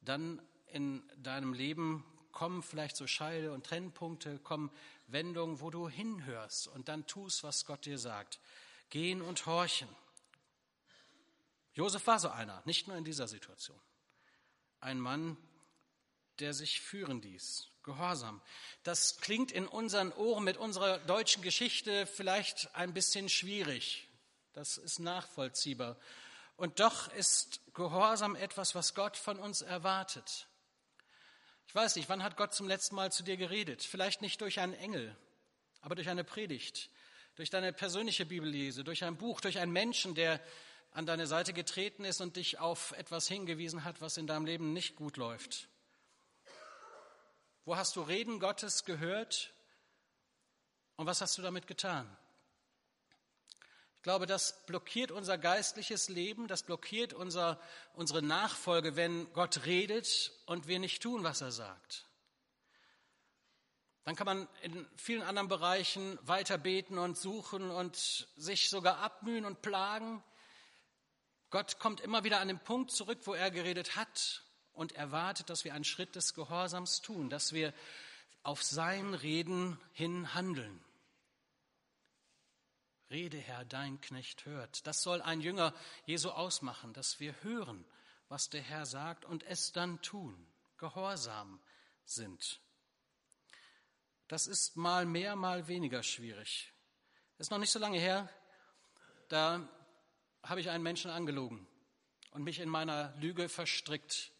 dann 0.00 0.42
in 0.66 1.02
deinem 1.18 1.52
Leben 1.52 2.04
kommen 2.32 2.62
vielleicht 2.62 2.96
so 2.96 3.06
Scheide 3.06 3.52
und 3.52 3.66
Trennpunkte, 3.66 4.38
kommen 4.38 4.70
Wendungen, 5.06 5.60
wo 5.60 5.70
du 5.70 5.88
hinhörst 5.88 6.66
und 6.68 6.88
dann 6.88 7.06
tust, 7.06 7.44
was 7.44 7.66
Gott 7.66 7.84
dir 7.84 7.98
sagt. 7.98 8.40
Gehen 8.88 9.20
und 9.20 9.44
horchen. 9.46 9.88
Josef 11.74 12.06
war 12.06 12.18
so 12.18 12.28
einer, 12.28 12.62
nicht 12.64 12.88
nur 12.88 12.96
in 12.96 13.04
dieser 13.04 13.28
Situation. 13.28 13.80
Ein 14.80 14.98
Mann, 14.98 15.36
der 16.38 16.54
sich 16.54 16.80
führen 16.80 17.20
ließ, 17.22 17.68
Gehorsam. 17.82 18.40
Das 18.84 19.18
klingt 19.18 19.50
in 19.50 19.66
unseren 19.66 20.12
Ohren 20.12 20.44
mit 20.44 20.56
unserer 20.56 20.98
deutschen 20.98 21.42
Geschichte 21.42 22.06
vielleicht 22.06 22.74
ein 22.76 22.94
bisschen 22.94 23.28
schwierig. 23.28 24.08
Das 24.52 24.76
ist 24.76 24.98
nachvollziehbar. 24.98 25.96
Und 26.56 26.80
doch 26.80 27.12
ist 27.14 27.60
Gehorsam 27.74 28.36
etwas, 28.36 28.74
was 28.74 28.94
Gott 28.94 29.16
von 29.16 29.38
uns 29.38 29.62
erwartet. 29.62 30.46
Ich 31.66 31.74
weiß 31.74 31.96
nicht, 31.96 32.08
wann 32.08 32.22
hat 32.22 32.36
Gott 32.36 32.52
zum 32.52 32.68
letzten 32.68 32.96
Mal 32.96 33.10
zu 33.10 33.22
dir 33.22 33.36
geredet? 33.36 33.82
Vielleicht 33.82 34.20
nicht 34.20 34.40
durch 34.42 34.60
einen 34.60 34.74
Engel, 34.74 35.16
aber 35.80 35.94
durch 35.94 36.10
eine 36.10 36.22
Predigt, 36.22 36.90
durch 37.34 37.48
deine 37.48 37.72
persönliche 37.72 38.26
Bibellese, 38.26 38.84
durch 38.84 39.04
ein 39.04 39.16
Buch, 39.16 39.40
durch 39.40 39.58
einen 39.58 39.72
Menschen, 39.72 40.14
der 40.14 40.38
an 40.92 41.06
deine 41.06 41.26
Seite 41.26 41.54
getreten 41.54 42.04
ist 42.04 42.20
und 42.20 42.36
dich 42.36 42.58
auf 42.58 42.92
etwas 42.92 43.26
hingewiesen 43.26 43.84
hat, 43.84 44.02
was 44.02 44.18
in 44.18 44.26
deinem 44.26 44.44
Leben 44.44 44.74
nicht 44.74 44.96
gut 44.96 45.16
läuft. 45.16 45.68
Wo 47.64 47.76
hast 47.76 47.96
du 47.96 48.02
Reden 48.02 48.38
Gottes 48.38 48.84
gehört 48.84 49.54
und 50.96 51.06
was 51.06 51.22
hast 51.22 51.38
du 51.38 51.42
damit 51.42 51.66
getan? 51.66 52.14
Ich 54.02 54.04
glaube, 54.04 54.26
das 54.26 54.66
blockiert 54.66 55.12
unser 55.12 55.38
geistliches 55.38 56.08
Leben, 56.08 56.48
das 56.48 56.64
blockiert 56.64 57.12
unser, 57.12 57.60
unsere 57.94 58.20
Nachfolge, 58.20 58.96
wenn 58.96 59.32
Gott 59.32 59.64
redet 59.64 60.32
und 60.46 60.66
wir 60.66 60.80
nicht 60.80 61.04
tun, 61.04 61.22
was 61.22 61.40
er 61.40 61.52
sagt. 61.52 62.08
Dann 64.02 64.16
kann 64.16 64.24
man 64.24 64.48
in 64.62 64.88
vielen 64.96 65.22
anderen 65.22 65.46
Bereichen 65.46 66.18
weiter 66.22 66.58
beten 66.58 66.98
und 66.98 67.16
suchen 67.16 67.70
und 67.70 68.26
sich 68.34 68.70
sogar 68.70 68.98
abmühen 68.98 69.44
und 69.44 69.62
plagen. 69.62 70.20
Gott 71.50 71.78
kommt 71.78 72.00
immer 72.00 72.24
wieder 72.24 72.40
an 72.40 72.48
den 72.48 72.58
Punkt 72.58 72.90
zurück, 72.90 73.20
wo 73.22 73.34
er 73.34 73.52
geredet 73.52 73.94
hat 73.94 74.42
und 74.72 74.96
erwartet, 74.96 75.48
dass 75.48 75.62
wir 75.64 75.74
einen 75.74 75.84
Schritt 75.84 76.16
des 76.16 76.34
Gehorsams 76.34 77.02
tun, 77.02 77.30
dass 77.30 77.52
wir 77.52 77.72
auf 78.42 78.64
sein 78.64 79.14
Reden 79.14 79.78
hin 79.92 80.34
handeln. 80.34 80.84
Rede, 83.12 83.38
Herr, 83.38 83.64
dein 83.66 84.00
Knecht 84.00 84.46
hört. 84.46 84.86
Das 84.86 85.02
soll 85.02 85.20
ein 85.22 85.40
Jünger 85.40 85.74
Jesu 86.06 86.30
ausmachen, 86.30 86.92
dass 86.94 87.20
wir 87.20 87.34
hören, 87.42 87.84
was 88.28 88.48
der 88.48 88.62
Herr 88.62 88.86
sagt 88.86 89.24
und 89.26 89.44
es 89.44 89.72
dann 89.72 90.00
tun, 90.00 90.46
gehorsam 90.78 91.60
sind. 92.06 92.60
Das 94.28 94.46
ist 94.46 94.76
mal 94.76 95.04
mehr, 95.04 95.36
mal 95.36 95.68
weniger 95.68 96.02
schwierig. 96.02 96.72
Es 97.36 97.46
ist 97.46 97.50
noch 97.50 97.58
nicht 97.58 97.70
so 97.70 97.78
lange 97.78 97.98
her, 97.98 98.30
da 99.28 99.68
habe 100.42 100.60
ich 100.60 100.70
einen 100.70 100.82
Menschen 100.82 101.10
angelogen 101.10 101.66
und 102.30 102.42
mich 102.42 102.60
in 102.60 102.68
meiner 102.68 103.14
Lüge 103.18 103.48
verstrickt. 103.48 104.32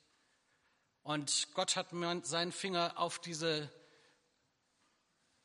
Und 1.03 1.53
Gott 1.55 1.77
hat 1.77 1.93
mir 1.93 2.23
seinen 2.25 2.53
Finger 2.53 2.95
auf, 2.97 3.19
diese, 3.19 3.71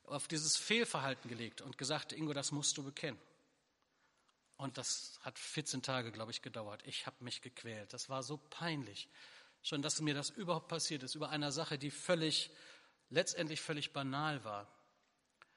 auf 0.07 0.27
dieses 0.27 0.57
Fehlverhalten 0.57 1.29
gelegt 1.29 1.61
und 1.61 1.77
gesagt, 1.77 2.13
Ingo, 2.13 2.33
das 2.33 2.51
musst 2.51 2.77
du 2.77 2.83
bekennen. 2.83 3.19
Und 4.57 4.77
das 4.77 5.19
hat 5.21 5.37
14 5.37 5.83
Tage, 5.83 6.11
glaube 6.11 6.31
ich, 6.31 6.41
gedauert. 6.41 6.81
Ich 6.85 7.05
habe 7.05 7.23
mich 7.23 7.41
gequält. 7.41 7.93
Das 7.93 8.09
war 8.09 8.23
so 8.23 8.37
peinlich. 8.49 9.07
Schon, 9.61 9.81
dass 9.81 10.01
mir 10.01 10.15
das 10.15 10.29
überhaupt 10.31 10.67
passiert 10.67 11.03
ist, 11.03 11.15
über 11.15 11.29
einer 11.29 11.51
Sache, 11.51 11.77
die 11.77 11.91
völlig, 11.91 12.49
letztendlich 13.09 13.61
völlig 13.61 13.93
banal 13.93 14.43
war. 14.43 14.67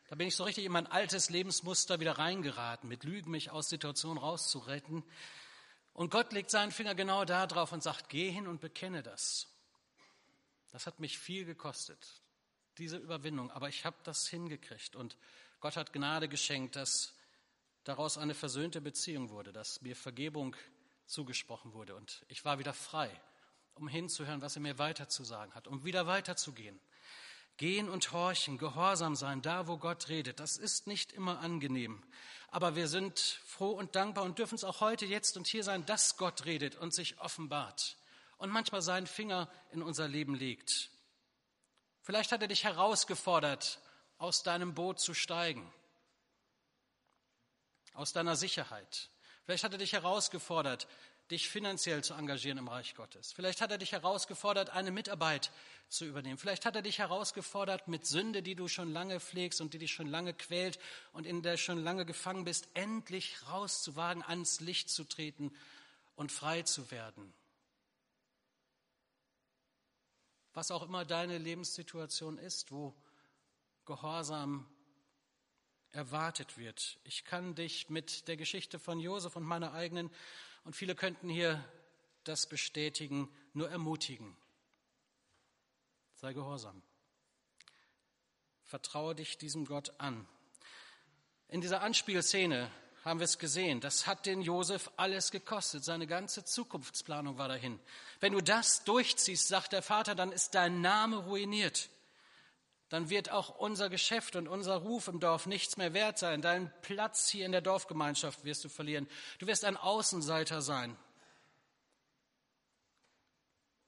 Da 0.09 0.17
bin 0.17 0.27
ich 0.27 0.37
so 0.37 0.45
richtig 0.45 0.65
in 0.65 0.73
mein 0.73 0.89
altes 0.89 1.31
Lebensmuster 1.31 2.01
wieder 2.01 2.19
reingeraten, 2.19 2.89
mit 2.89 3.05
Lügen 3.05 3.31
mich 3.31 3.51
aus 3.51 3.69
Situationen 3.69 4.19
rauszuretten. 4.19 5.05
Und 5.93 6.11
Gott 6.11 6.33
legt 6.33 6.51
seinen 6.51 6.73
Finger 6.73 6.95
genau 6.95 7.25
da 7.25 7.47
drauf 7.47 7.73
und 7.73 7.83
sagt, 7.83 8.09
geh 8.09 8.31
hin 8.31 8.49
und 8.49 8.61
bekenne 8.61 9.03
das. 9.03 9.47
Das 10.73 10.87
hat 10.87 11.01
mich 11.01 11.19
viel 11.19 11.45
gekostet, 11.45 12.23
diese 12.79 12.97
Überwindung, 12.97 13.51
aber 13.51 13.69
ich 13.69 13.85
habe 13.85 13.97
das 14.05 14.27
hingekriegt 14.29 14.97
und 14.97 15.17
Gott 15.61 15.77
hat 15.77 15.93
Gnade 15.93 16.29
geschenkt, 16.29 16.77
dass 16.77 17.15
daraus 17.85 18.19
eine 18.19 18.35
versöhnte 18.35 18.81
Beziehung 18.81 19.31
wurde, 19.31 19.53
dass 19.53 19.83
mir 19.83 19.97
Vergebung 19.97 20.57
zugesprochen 21.07 21.73
wurde 21.73 21.95
und 21.95 22.25
ich 22.29 22.45
war 22.45 22.59
wieder 22.59 22.73
frei, 22.73 23.11
um 23.75 23.89
hinzuhören, 23.89 24.43
was 24.43 24.57
er 24.57 24.63
mir 24.63 24.79
weiter 24.79 25.09
zu 25.09 25.25
sagen 25.25 25.55
hat, 25.55 25.67
um 25.67 25.85
wieder 25.85 26.07
weiterzugehen. 26.07 26.81
Gehen 27.57 27.91
und 27.91 28.13
horchen, 28.13 28.57
gehorsam 28.57 29.17
sein, 29.17 29.43
da 29.43 29.67
wo 29.67 29.77
Gott 29.77 30.09
redet, 30.09 30.41
das 30.41 30.57
ist 30.57 30.87
nicht 30.87 31.13
immer 31.13 31.41
angenehm. 31.41 32.03
Aber 32.49 32.75
wir 32.75 32.89
sind 32.89 33.19
froh 33.19 33.73
und 33.73 33.95
dankbar 33.97 34.25
und 34.25 34.39
dürfen 34.39 34.55
es 34.55 34.65
auch 34.65 34.81
heute, 34.81 35.05
jetzt 35.05 35.37
und 35.37 35.47
hier 35.47 35.63
sein, 35.63 35.85
dass 35.85 36.17
Gott 36.17 36.47
redet 36.47 36.77
und 36.77 36.95
sich 36.95 37.21
offenbart 37.21 37.99
und 38.39 38.51
manchmal 38.51 38.81
seinen 38.81 39.07
Finger 39.07 39.51
in 39.73 39.83
unser 39.83 40.09
Leben 40.09 40.35
legt. 40.35 40.91
Vielleicht 42.11 42.33
hat 42.33 42.43
er 42.43 42.49
dich 42.49 42.65
herausgefordert, 42.65 43.79
aus 44.19 44.43
deinem 44.43 44.75
Boot 44.75 44.99
zu 44.99 45.15
steigen, 45.15 45.73
aus 47.95 48.13
deiner 48.13 48.35
Sicherheit. 48.35 49.11
Vielleicht 49.45 49.63
hat 49.63 49.71
er 49.71 49.79
dich 49.79 49.93
herausgefordert, 49.93 50.89
dich 51.31 51.49
finanziell 51.49 52.03
zu 52.03 52.15
engagieren 52.15 52.59
im 52.59 52.67
Reich 52.67 52.97
Gottes. 52.97 53.33
Vielleicht 53.33 53.61
hat 53.61 53.71
er 53.71 53.79
dich 53.79 53.93
herausgefordert, 53.93 54.71
eine 54.71 54.91
Mitarbeit 54.91 55.53
zu 55.89 56.05
übernehmen. 56.05 56.37
Vielleicht 56.37 56.67
hat 56.67 56.75
er 56.75 56.83
dich 56.83 56.99
herausgefordert, 56.99 57.87
mit 57.87 58.05
Sünde, 58.05 58.43
die 58.43 58.57
du 58.57 58.67
schon 58.67 58.93
lange 58.93 59.21
pflegst 59.21 59.61
und 59.61 59.73
die 59.73 59.79
dich 59.79 59.93
schon 59.93 60.09
lange 60.09 60.35
quält 60.35 60.81
und 61.13 61.29
in 61.29 61.43
der 61.43 61.59
schon 61.59 61.79
lange 61.79 62.05
gefangen 62.05 62.43
bist, 62.43 62.67
endlich 62.75 63.37
rauszuwagen, 63.47 64.25
ans 64.25 64.59
Licht 64.59 64.91
zu 64.91 65.05
treten 65.05 65.55
und 66.17 66.33
frei 66.33 66.63
zu 66.63 66.91
werden. 66.91 67.33
Was 70.53 70.71
auch 70.71 70.83
immer 70.83 71.05
deine 71.05 71.39
Lebenssituation 71.39 72.39
ist, 72.39 72.73
wo 72.73 72.95
Gehorsam 73.85 74.69
erwartet 75.93 76.59
wird. 76.59 76.99
Ich 77.05 77.25
kann 77.25 77.55
dich 77.55 77.91
mit 77.91 78.29
der 78.29 78.37
Geschichte 78.37 78.79
von 78.79 79.01
Josef 79.01 79.37
und 79.37 79.45
meiner 79.45 79.73
eigenen, 79.73 80.11
und 80.65 80.77
viele 80.77 80.95
könnten 80.95 81.29
hier 81.29 81.65
das 82.25 82.47
bestätigen, 82.47 83.29
nur 83.55 83.71
ermutigen. 83.71 84.37
Sei 86.15 86.33
gehorsam. 86.35 86.83
Vertraue 88.65 89.15
dich 89.15 89.39
diesem 89.39 89.65
Gott 89.65 89.99
an. 89.99 90.29
In 91.49 91.61
dieser 91.61 91.81
Anspielszene 91.81 92.71
haben 93.05 93.19
wir 93.19 93.25
es 93.25 93.39
gesehen. 93.39 93.81
Das 93.81 94.07
hat 94.07 94.27
den 94.27 94.43
Josef 94.43 94.91
alles 94.97 95.31
gekostet. 95.31 95.85
Seine 95.85 96.07
ganze 96.07 96.45
Zukunftsplanung 96.45 97.39
war 97.39 97.49
dahin. 97.49 97.81
Wenn 98.21 98.33
du 98.33 98.41
das 98.41 98.85
durchziehst, 98.85 99.49
sagt 99.49 99.73
der 99.73 99.83
Vater, 99.83 100.15
dann 100.15 100.33
ist 100.33 100.55
dein 100.55 100.81
Name 100.81 101.17
ruiniert. 101.17 101.89
Dann 102.91 103.09
wird 103.09 103.31
auch 103.31 103.57
unser 103.59 103.89
Geschäft 103.89 104.37
und 104.37 104.49
unser 104.49 104.77
Ruf 104.77 105.09
im 105.09 105.21
Dorf 105.21 105.47
nichts 105.47 105.77
mehr 105.77 105.95
wert 105.95 106.19
sein. 106.19 106.43
Deinen 106.43 106.73
Platz 106.83 107.29
hier 107.29 107.47
in 107.47 107.53
der 107.53 107.61
Dorfgemeinschaft 107.61 108.45
wirst 108.45 108.65
du 108.65 108.69
verlieren. 108.69 109.09
Du 109.39 109.47
wirst 109.47 109.65
ein 109.65 109.77
Außenseiter 109.77 110.61
sein. 110.61 110.97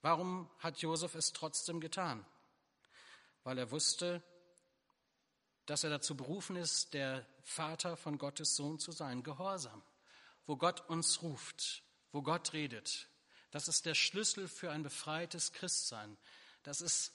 Warum 0.01 0.49
hat 0.59 0.79
Josef 0.79 1.15
es 1.15 1.33
trotzdem 1.33 1.81
getan? 1.81 2.25
Weil 3.45 3.59
er 3.59 3.71
wusste, 3.71 4.23
dass 5.67 5.85
er 5.85 5.91
dazu 5.91 6.17
berufen 6.17 6.57
ist, 6.57 6.95
der 6.95 7.27
Vater 7.43 7.97
von 7.97 8.19
Gottes 8.19 8.57
Sohn 8.57 8.79
zu 8.79 8.93
sein. 8.93 9.23
Gehorsam, 9.23 9.83
wo 10.47 10.57
Gott 10.57 10.89
uns 10.89 11.23
ruft, 11.23 11.83
wo 12.11 12.23
Gott 12.23 12.53
redet. 12.53 13.09
Das 13.51 13.69
ist 13.69 13.87
der 13.87 13.95
Schlüssel 13.95 14.49
für 14.49 14.71
ein 14.71 14.83
befreites 14.83 15.53
Christsein. 15.53 16.17
Das 16.63 16.81
ist 16.81 17.13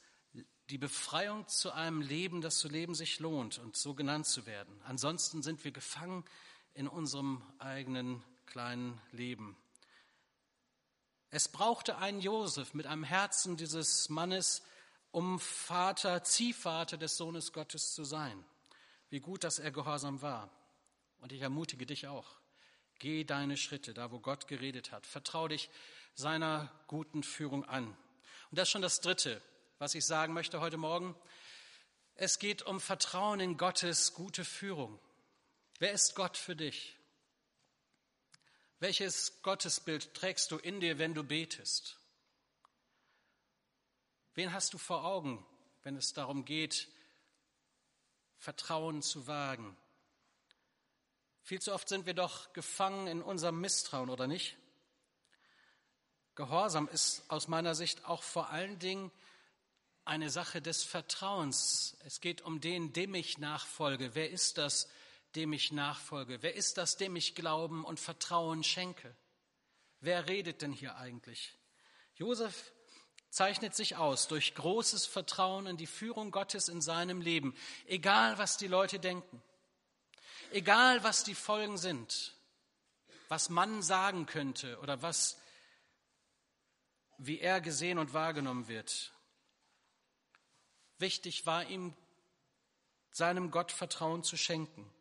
die 0.70 0.78
Befreiung 0.78 1.48
zu 1.48 1.72
einem 1.72 2.02
Leben, 2.02 2.42
das 2.42 2.60
zu 2.60 2.68
leben 2.68 2.94
sich 2.94 3.20
lohnt 3.20 3.58
und 3.60 3.76
so 3.76 3.94
genannt 3.94 4.28
zu 4.28 4.46
werden. 4.46 4.80
Ansonsten 4.84 5.42
sind 5.42 5.64
wir 5.64 5.72
gefangen 5.72 6.26
in 6.74 6.88
unserem 6.88 7.42
eigenen 7.60 8.24
kleinen 8.46 9.02
Leben. 9.12 9.58
Es 11.30 11.48
brauchte 11.48 11.98
einen 11.98 12.22
Josef 12.22 12.74
mit 12.74 12.86
einem 12.86 13.04
Herzen 13.04 13.58
dieses 13.58 14.10
Mannes, 14.10 14.62
um 15.18 15.40
Vater, 15.40 16.24
Ziehvater 16.24 16.96
des 16.96 17.18
Sohnes 17.18 17.52
Gottes 17.52 17.96
zu 17.96 18.04
sein. 18.04 18.46
Wie 19.10 19.20
gut, 19.20 19.44
dass 19.44 19.58
er 19.58 19.72
gehorsam 19.72 20.22
war. 20.22 20.48
Und 21.18 21.32
ich 21.32 21.42
ermutige 21.42 21.88
dich 21.88 22.06
auch. 22.06 22.38
Geh 23.00 23.24
deine 23.24 23.58
Schritte, 23.58 23.96
da 23.96 24.12
wo 24.12 24.20
Gott 24.20 24.48
geredet 24.48 24.92
hat. 24.92 25.08
Vertrau 25.08 25.48
dich 25.48 25.72
seiner 26.14 26.72
guten 26.86 27.24
Führung 27.24 27.66
an. 27.66 27.88
Und 27.88 28.60
das 28.60 28.68
ist 28.68 28.72
schon 28.74 28.84
das 28.84 29.02
Dritte, 29.02 29.42
was 29.80 29.96
ich 29.96 30.06
sagen 30.06 30.34
möchte 30.34 30.62
heute 30.62 30.78
Morgen. 30.78 31.16
Es 32.14 32.38
geht 32.38 32.62
um 32.62 32.80
Vertrauen 32.80 33.40
in 33.40 33.58
Gottes 33.58 34.14
gute 34.14 34.46
Führung. 34.46 35.00
Wer 35.80 35.94
ist 35.94 36.14
Gott 36.14 36.38
für 36.38 36.56
dich? 36.56 36.96
Welches 38.78 39.42
Gottesbild 39.42 40.14
trägst 40.14 40.52
du 40.52 40.58
in 40.58 40.80
dir, 40.80 41.00
wenn 41.00 41.16
du 41.16 41.24
betest? 41.24 41.98
Wen 44.38 44.54
hast 44.54 44.76
du 44.76 44.78
vor 44.78 45.04
Augen, 45.04 45.44
wenn 45.82 45.96
es 45.96 46.14
darum 46.14 46.46
geht, 46.46 46.90
Vertrauen 48.38 49.02
zu 49.02 49.26
wagen? 49.26 49.76
Viel 51.42 51.60
zu 51.60 51.74
oft 51.74 51.90
sind 51.90 52.06
wir 52.06 52.14
doch 52.14 52.54
gefangen 52.54 53.08
in 53.08 53.24
unserem 53.24 53.60
Misstrauen, 53.60 54.12
oder 54.12 54.28
nicht? 54.28 54.56
Gehorsam 56.36 56.88
ist 56.88 57.24
aus 57.30 57.48
meiner 57.48 57.74
Sicht 57.74 58.06
auch 58.06 58.22
vor 58.22 58.52
allen 58.52 58.78
Dingen 58.78 59.12
eine 60.06 60.30
Sache 60.30 60.62
des 60.62 60.84
Vertrauens. 60.84 61.98
Es 62.06 62.22
geht 62.22 62.42
um 62.44 62.62
den, 62.62 62.94
dem 62.94 63.16
ich 63.16 63.40
nachfolge. 63.40 64.14
Wer 64.14 64.30
ist 64.30 64.60
das, 64.60 64.88
dem 65.34 65.52
ich 65.52 65.72
nachfolge? 65.72 66.44
Wer 66.44 66.54
ist 66.54 66.78
das, 66.78 66.96
dem 66.96 67.16
ich 67.16 67.34
Glauben 67.34 67.84
und 67.84 68.00
Vertrauen 68.00 68.64
schenke? 68.64 69.16
Wer 70.00 70.28
redet 70.28 70.62
denn 70.62 70.74
hier 70.74 70.96
eigentlich? 70.96 71.58
Josef 72.14 72.72
zeichnet 73.38 73.76
sich 73.76 73.98
aus 73.98 74.28
durch 74.28 74.56
großes 74.56 75.06
Vertrauen 75.06 75.68
in 75.68 75.78
die 75.78 75.86
Führung 75.86 76.32
Gottes 76.32 76.70
in 76.70 76.82
seinem 76.82 77.22
Leben, 77.22 77.56
egal 77.86 78.40
was 78.40 78.58
die 78.58 78.66
Leute 78.66 78.98
denken, 78.98 79.44
egal 80.50 81.04
was 81.04 81.24
die 81.24 81.36
Folgen 81.36 81.78
sind, 81.78 82.34
was 83.28 83.50
man 83.50 83.84
sagen 83.84 84.26
könnte 84.26 84.80
oder 84.80 85.04
was, 85.04 85.38
wie 87.20 87.40
er 87.40 87.62
gesehen 87.62 88.00
und 88.00 88.16
wahrgenommen 88.16 88.68
wird. 88.68 89.14
Wichtig 90.98 91.46
war 91.46 91.64
ihm, 91.66 91.96
seinem 93.12 93.52
Gott 93.52 93.72
Vertrauen 93.72 94.24
zu 94.24 94.36
schenken. 94.36 94.92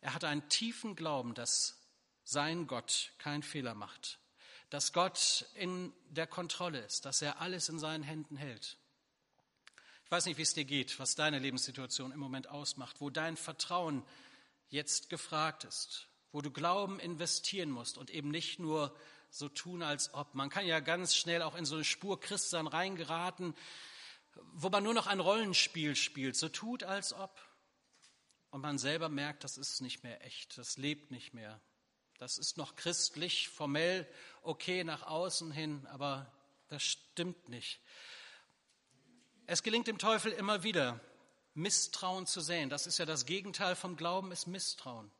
Er 0.00 0.14
hatte 0.14 0.28
einen 0.28 0.48
tiefen 0.48 0.94
Glauben, 0.94 1.34
dass 1.34 1.76
sein 2.22 2.68
Gott 2.68 3.12
keinen 3.18 3.42
Fehler 3.42 3.74
macht 3.74 4.20
dass 4.74 4.92
Gott 4.92 5.46
in 5.54 5.92
der 6.08 6.26
Kontrolle 6.26 6.80
ist, 6.80 7.04
dass 7.04 7.22
er 7.22 7.40
alles 7.40 7.68
in 7.68 7.78
seinen 7.78 8.02
Händen 8.02 8.36
hält. 8.36 8.76
Ich 10.04 10.10
weiß 10.10 10.26
nicht, 10.26 10.36
wie 10.36 10.42
es 10.42 10.52
dir 10.52 10.64
geht, 10.64 10.98
was 10.98 11.14
deine 11.14 11.38
Lebenssituation 11.38 12.10
im 12.10 12.18
Moment 12.18 12.48
ausmacht, 12.48 13.00
wo 13.00 13.08
dein 13.08 13.36
Vertrauen 13.36 14.02
jetzt 14.70 15.10
gefragt 15.10 15.62
ist, 15.62 16.08
wo 16.32 16.40
du 16.40 16.50
Glauben 16.50 16.98
investieren 16.98 17.70
musst 17.70 17.96
und 17.96 18.10
eben 18.10 18.32
nicht 18.32 18.58
nur 18.58 18.92
so 19.30 19.48
tun, 19.48 19.80
als 19.84 20.12
ob. 20.12 20.34
Man 20.34 20.50
kann 20.50 20.66
ja 20.66 20.80
ganz 20.80 21.14
schnell 21.14 21.42
auch 21.42 21.54
in 21.54 21.66
so 21.66 21.76
eine 21.76 21.84
Spur 21.84 22.18
Christsein 22.18 22.66
reingeraten, 22.66 23.54
wo 24.54 24.70
man 24.70 24.82
nur 24.82 24.94
noch 24.94 25.06
ein 25.06 25.20
Rollenspiel 25.20 25.94
spielt, 25.94 26.34
so 26.34 26.48
tut, 26.48 26.82
als 26.82 27.12
ob. 27.12 27.40
Und 28.50 28.60
man 28.60 28.78
selber 28.78 29.08
merkt, 29.08 29.44
das 29.44 29.56
ist 29.56 29.82
nicht 29.82 30.02
mehr 30.02 30.24
echt, 30.24 30.58
das 30.58 30.78
lebt 30.78 31.12
nicht 31.12 31.32
mehr. 31.32 31.60
Das 32.24 32.38
ist 32.38 32.56
noch 32.56 32.74
christlich, 32.74 33.50
formell 33.50 34.08
okay 34.40 34.82
nach 34.82 35.02
außen 35.02 35.50
hin, 35.52 35.86
aber 35.92 36.32
das 36.68 36.82
stimmt 36.82 37.50
nicht. 37.50 37.80
Es 39.44 39.62
gelingt 39.62 39.88
dem 39.88 39.98
Teufel 39.98 40.32
immer 40.32 40.62
wieder, 40.62 41.00
Misstrauen 41.52 42.26
zu 42.26 42.40
sehen. 42.40 42.70
Das 42.70 42.86
ist 42.86 42.96
ja 42.96 43.04
das 43.04 43.26
Gegenteil 43.26 43.76
vom 43.76 43.98
Glauben, 43.98 44.32
ist 44.32 44.46
Misstrauen. 44.46 45.10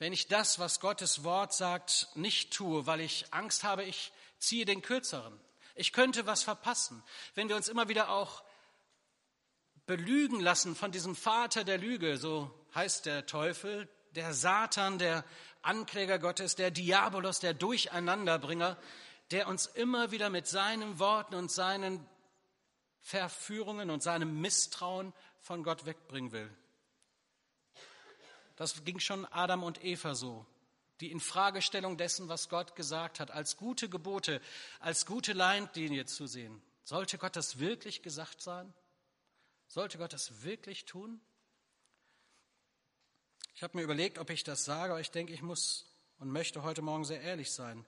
Wenn 0.00 0.12
ich 0.12 0.26
das, 0.26 0.58
was 0.58 0.80
Gottes 0.80 1.22
Wort 1.22 1.54
sagt, 1.54 2.08
nicht 2.16 2.52
tue, 2.52 2.88
weil 2.88 3.02
ich 3.02 3.32
Angst 3.32 3.62
habe, 3.62 3.84
ich 3.84 4.10
ziehe 4.40 4.64
den 4.64 4.82
Kürzeren. 4.82 5.38
Ich 5.76 5.92
könnte 5.92 6.26
was 6.26 6.42
verpassen. 6.42 7.04
Wenn 7.36 7.48
wir 7.48 7.54
uns 7.54 7.68
immer 7.68 7.88
wieder 7.88 8.10
auch 8.10 8.42
belügen 9.86 10.40
lassen 10.40 10.74
von 10.74 10.90
diesem 10.90 11.14
Vater 11.14 11.62
der 11.62 11.78
Lüge, 11.78 12.18
so 12.18 12.52
heißt 12.74 13.06
der 13.06 13.26
Teufel, 13.26 13.88
der 14.16 14.34
Satan, 14.34 14.98
der 14.98 15.24
Ankläger 15.66 16.18
Gottes, 16.18 16.54
der 16.54 16.70
Diabolos, 16.70 17.40
der 17.40 17.54
Durcheinanderbringer, 17.54 18.76
der 19.30 19.48
uns 19.48 19.66
immer 19.66 20.10
wieder 20.10 20.30
mit 20.30 20.46
seinen 20.46 20.98
Worten 20.98 21.34
und 21.34 21.50
seinen 21.50 22.06
Verführungen 23.00 23.90
und 23.90 24.02
seinem 24.02 24.40
Misstrauen 24.40 25.12
von 25.40 25.62
Gott 25.62 25.86
wegbringen 25.86 26.32
will. 26.32 26.50
Das 28.56 28.84
ging 28.84 28.98
schon 28.98 29.26
Adam 29.26 29.62
und 29.62 29.84
Eva 29.84 30.14
so. 30.14 30.46
Die 31.00 31.10
Infragestellung 31.10 31.98
dessen, 31.98 32.28
was 32.28 32.48
Gott 32.48 32.74
gesagt 32.74 33.20
hat, 33.20 33.30
als 33.30 33.56
gute 33.56 33.88
Gebote, 33.88 34.40
als 34.80 35.04
gute 35.04 35.34
Leitlinie 35.34 36.06
zu 36.06 36.26
sehen. 36.26 36.62
Sollte 36.84 37.18
Gott 37.18 37.36
das 37.36 37.58
wirklich 37.58 38.02
gesagt 38.02 38.40
sein? 38.40 38.72
Sollte 39.68 39.98
Gott 39.98 40.12
das 40.12 40.42
wirklich 40.42 40.86
tun? 40.86 41.20
Ich 43.56 43.62
habe 43.62 43.78
mir 43.78 43.84
überlegt, 43.84 44.18
ob 44.18 44.28
ich 44.28 44.44
das 44.44 44.66
sage, 44.66 44.92
aber 44.92 45.00
ich 45.00 45.10
denke, 45.10 45.32
ich 45.32 45.40
muss 45.40 45.86
und 46.18 46.30
möchte 46.30 46.62
heute 46.62 46.82
Morgen 46.82 47.06
sehr 47.06 47.22
ehrlich 47.22 47.50
sein. 47.50 47.86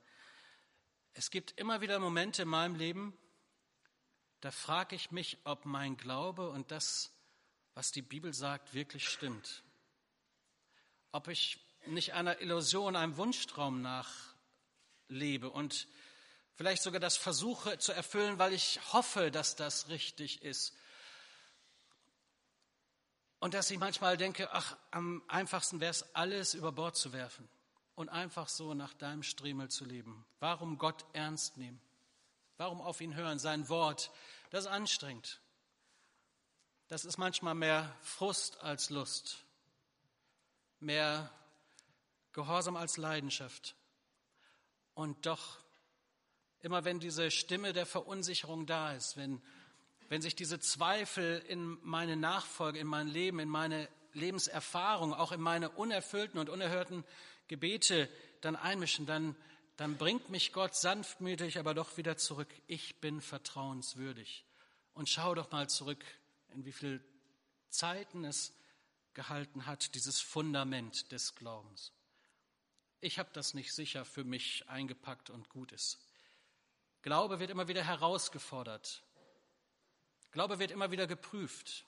Es 1.13 1.31
gibt 1.31 1.61
immer 1.61 1.83
wieder 1.83 1.99
Momente 1.99 2.41
in 2.41 2.49
meinem 2.49 2.75
Leben, 2.75 3.13
da 4.41 4.51
frage 4.51 4.97
ich 4.97 5.11
mich, 5.11 5.37
ob 5.45 5.67
mein 5.67 5.99
Glaube 5.99 6.49
und 6.49 6.71
das, 6.71 7.13
was 7.75 7.93
die 7.93 8.01
Bibel 8.01 8.33
sagt, 8.33 8.73
wirklich 8.73 9.07
stimmt. 9.11 9.63
Ob 11.13 11.29
ich 11.29 11.61
nicht 11.85 12.15
einer 12.15 12.41
Illusion, 12.41 12.97
einem 12.97 13.19
Wunschtraum 13.19 13.83
nachlebe 13.83 15.51
und 15.51 15.87
vielleicht 16.55 16.83
sogar 16.83 17.01
das 17.01 17.19
versuche 17.19 17.77
zu 17.77 17.93
erfüllen, 17.93 18.39
weil 18.39 18.55
ich 18.55 18.81
hoffe, 18.95 19.31
dass 19.31 19.55
das 19.55 19.91
richtig 19.91 20.41
ist 20.41 20.78
und 23.41 23.55
dass 23.55 23.71
ich 23.71 23.79
manchmal 23.79 24.17
denke, 24.17 24.53
ach, 24.53 24.77
am 24.91 25.23
einfachsten 25.29 25.81
wäre 25.81 25.91
es, 25.91 26.15
alles 26.15 26.55
über 26.55 26.73
Bord 26.73 26.97
zu 26.97 27.13
werfen 27.13 27.49
und 27.95 28.09
einfach 28.09 28.49
so 28.49 28.75
nach 28.75 28.95
deinem 28.95 29.23
Striemel 29.23 29.69
zu 29.69 29.85
leben. 29.85 30.25
Warum 30.41 30.79
Gott 30.79 31.05
ernst 31.13 31.57
nehmen? 31.57 31.81
Warum 32.57 32.81
auf 32.81 33.01
ihn 33.01 33.15
hören? 33.15 33.39
Sein 33.39 33.69
Wort, 33.69 34.11
das 34.51 34.65
ist 34.65 34.71
anstrengend. 34.71 35.41
Das 36.89 37.05
ist 37.05 37.19
manchmal 37.19 37.55
mehr 37.55 37.95
Frust 38.03 38.61
als 38.63 38.91
Lust, 38.91 39.45
mehr 40.81 41.31
Gehorsam 42.33 42.77
als 42.77 42.97
Leidenschaft. 42.97 43.75
Und 44.95 45.27
doch, 45.27 45.59
immer 46.61 46.85
wenn 46.85 46.99
diese 46.99 47.31
Stimme 47.31 47.73
der 47.73 47.87
Verunsicherung 47.87 48.67
da 48.67 48.93
ist, 48.93 49.17
wenn 49.17 49.43
wenn 50.09 50.23
sich 50.23 50.35
diese 50.35 50.59
Zweifel 50.59 51.43
in 51.49 51.79
meine 51.83 52.17
Nachfolge, 52.17 52.79
in 52.79 52.87
mein 52.87 53.09
Leben, 53.09 53.41
in 53.41 53.49
meine 53.49 53.89
Lebenserfahrung, 54.15 55.13
auch 55.15 55.33
in 55.33 55.41
meine 55.41 55.71
unerfüllten 55.71 56.41
und 56.41 56.49
unerhörten 56.49 57.05
Gebete 57.47 58.09
dann 58.41 58.57
einmischen, 58.57 59.07
dann, 59.07 59.37
dann 59.77 59.97
bringt 59.97 60.31
mich 60.31 60.53
Gott 60.53 60.75
sanftmütig, 60.75 61.59
aber 61.59 61.75
doch 61.75 61.97
wieder 61.97 62.17
zurück. 62.17 62.49
Ich 62.67 63.01
bin 63.01 63.21
vertrauenswürdig. 63.21 64.45
Und 64.95 65.09
schau 65.09 65.35
doch 65.35 65.51
mal 65.51 65.69
zurück, 65.69 66.05
in 66.55 66.65
wie 66.65 66.73
viel 66.73 67.05
Zeiten 67.69 68.25
es 68.25 68.53
gehalten 69.15 69.67
hat, 69.67 69.95
dieses 69.95 70.21
Fundament 70.21 71.13
des 71.13 71.35
Glaubens. 71.35 71.93
Ich 73.01 73.19
habe 73.19 73.31
das 73.33 73.55
nicht 73.55 73.73
sicher 73.73 74.05
für 74.05 74.25
mich 74.25 74.69
eingepackt 74.69 75.31
und 75.31 75.49
gut 75.49 75.73
ist. 75.73 75.99
Glaube 77.03 77.39
wird 77.39 77.51
immer 77.51 77.69
wieder 77.69 77.85
herausgefordert. 77.85 79.03
Glaube 80.33 80.59
wird 80.59 80.71
immer 80.71 80.91
wieder 80.91 81.07
geprüft, 81.07 81.85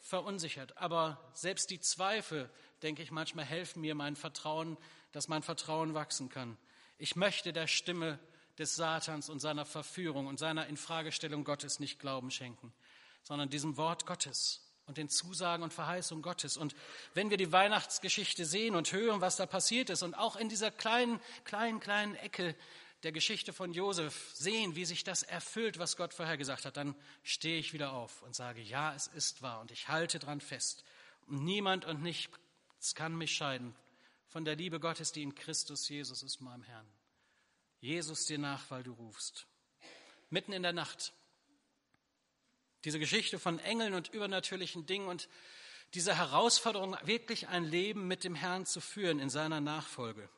verunsichert. 0.00 0.76
Aber 0.78 1.20
selbst 1.34 1.70
die 1.70 1.80
Zweifel, 1.80 2.50
denke 2.82 3.02
ich, 3.02 3.10
manchmal 3.10 3.44
helfen 3.44 3.80
mir 3.80 3.94
mein 3.94 4.16
Vertrauen, 4.16 4.76
dass 5.12 5.28
mein 5.28 5.42
Vertrauen 5.42 5.94
wachsen 5.94 6.28
kann. 6.28 6.56
Ich 6.98 7.16
möchte 7.16 7.52
der 7.52 7.66
Stimme 7.66 8.18
des 8.58 8.74
Satans 8.74 9.28
und 9.28 9.40
seiner 9.40 9.64
Verführung 9.64 10.26
und 10.26 10.38
seiner 10.38 10.66
Infragestellung 10.66 11.44
Gottes 11.44 11.78
nicht 11.78 11.98
Glauben 11.98 12.30
schenken, 12.30 12.72
sondern 13.22 13.50
diesem 13.50 13.76
Wort 13.76 14.06
Gottes 14.06 14.62
und 14.86 14.96
den 14.96 15.08
Zusagen 15.08 15.62
und 15.62 15.74
Verheißungen 15.74 16.22
Gottes. 16.22 16.56
Und 16.56 16.74
wenn 17.12 17.30
wir 17.30 17.36
die 17.36 17.52
Weihnachtsgeschichte 17.52 18.44
sehen 18.44 18.76
und 18.76 18.92
hören, 18.92 19.20
was 19.20 19.36
da 19.36 19.46
passiert 19.46 19.90
ist 19.90 20.02
und 20.02 20.14
auch 20.14 20.36
in 20.36 20.48
dieser 20.48 20.70
kleinen, 20.70 21.20
kleinen, 21.44 21.80
kleinen 21.80 22.14
Ecke 22.14 22.54
der 23.06 23.12
Geschichte 23.12 23.52
von 23.52 23.72
Josef 23.72 24.32
sehen, 24.34 24.74
wie 24.74 24.84
sich 24.84 25.04
das 25.04 25.22
erfüllt, 25.22 25.78
was 25.78 25.96
Gott 25.96 26.12
vorher 26.12 26.36
gesagt 26.36 26.64
hat, 26.64 26.76
dann 26.76 26.96
stehe 27.22 27.56
ich 27.56 27.72
wieder 27.72 27.92
auf 27.92 28.20
und 28.22 28.34
sage, 28.34 28.60
ja, 28.60 28.92
es 28.96 29.06
ist 29.06 29.42
wahr 29.42 29.60
und 29.60 29.70
ich 29.70 29.86
halte 29.86 30.18
dran 30.18 30.40
fest. 30.40 30.82
Und 31.28 31.44
niemand 31.44 31.84
und 31.84 32.02
nichts 32.02 32.96
kann 32.96 33.16
mich 33.16 33.32
scheiden 33.32 33.76
von 34.26 34.44
der 34.44 34.56
Liebe 34.56 34.80
Gottes, 34.80 35.12
die 35.12 35.22
in 35.22 35.36
Christus 35.36 35.88
Jesus 35.88 36.24
ist, 36.24 36.40
meinem 36.40 36.64
Herrn. 36.64 36.84
Jesus 37.78 38.26
dir 38.26 38.38
nach, 38.38 38.68
weil 38.72 38.82
du 38.82 38.92
rufst. 38.94 39.46
Mitten 40.28 40.52
in 40.52 40.64
der 40.64 40.72
Nacht. 40.72 41.12
Diese 42.84 42.98
Geschichte 42.98 43.38
von 43.38 43.60
Engeln 43.60 43.94
und 43.94 44.08
übernatürlichen 44.08 44.84
Dingen 44.84 45.06
und 45.06 45.28
diese 45.94 46.16
Herausforderung, 46.16 46.96
wirklich 47.04 47.46
ein 47.46 47.62
Leben 47.62 48.08
mit 48.08 48.24
dem 48.24 48.34
Herrn 48.34 48.66
zu 48.66 48.80
führen 48.80 49.20
in 49.20 49.30
seiner 49.30 49.60
Nachfolge. 49.60 50.28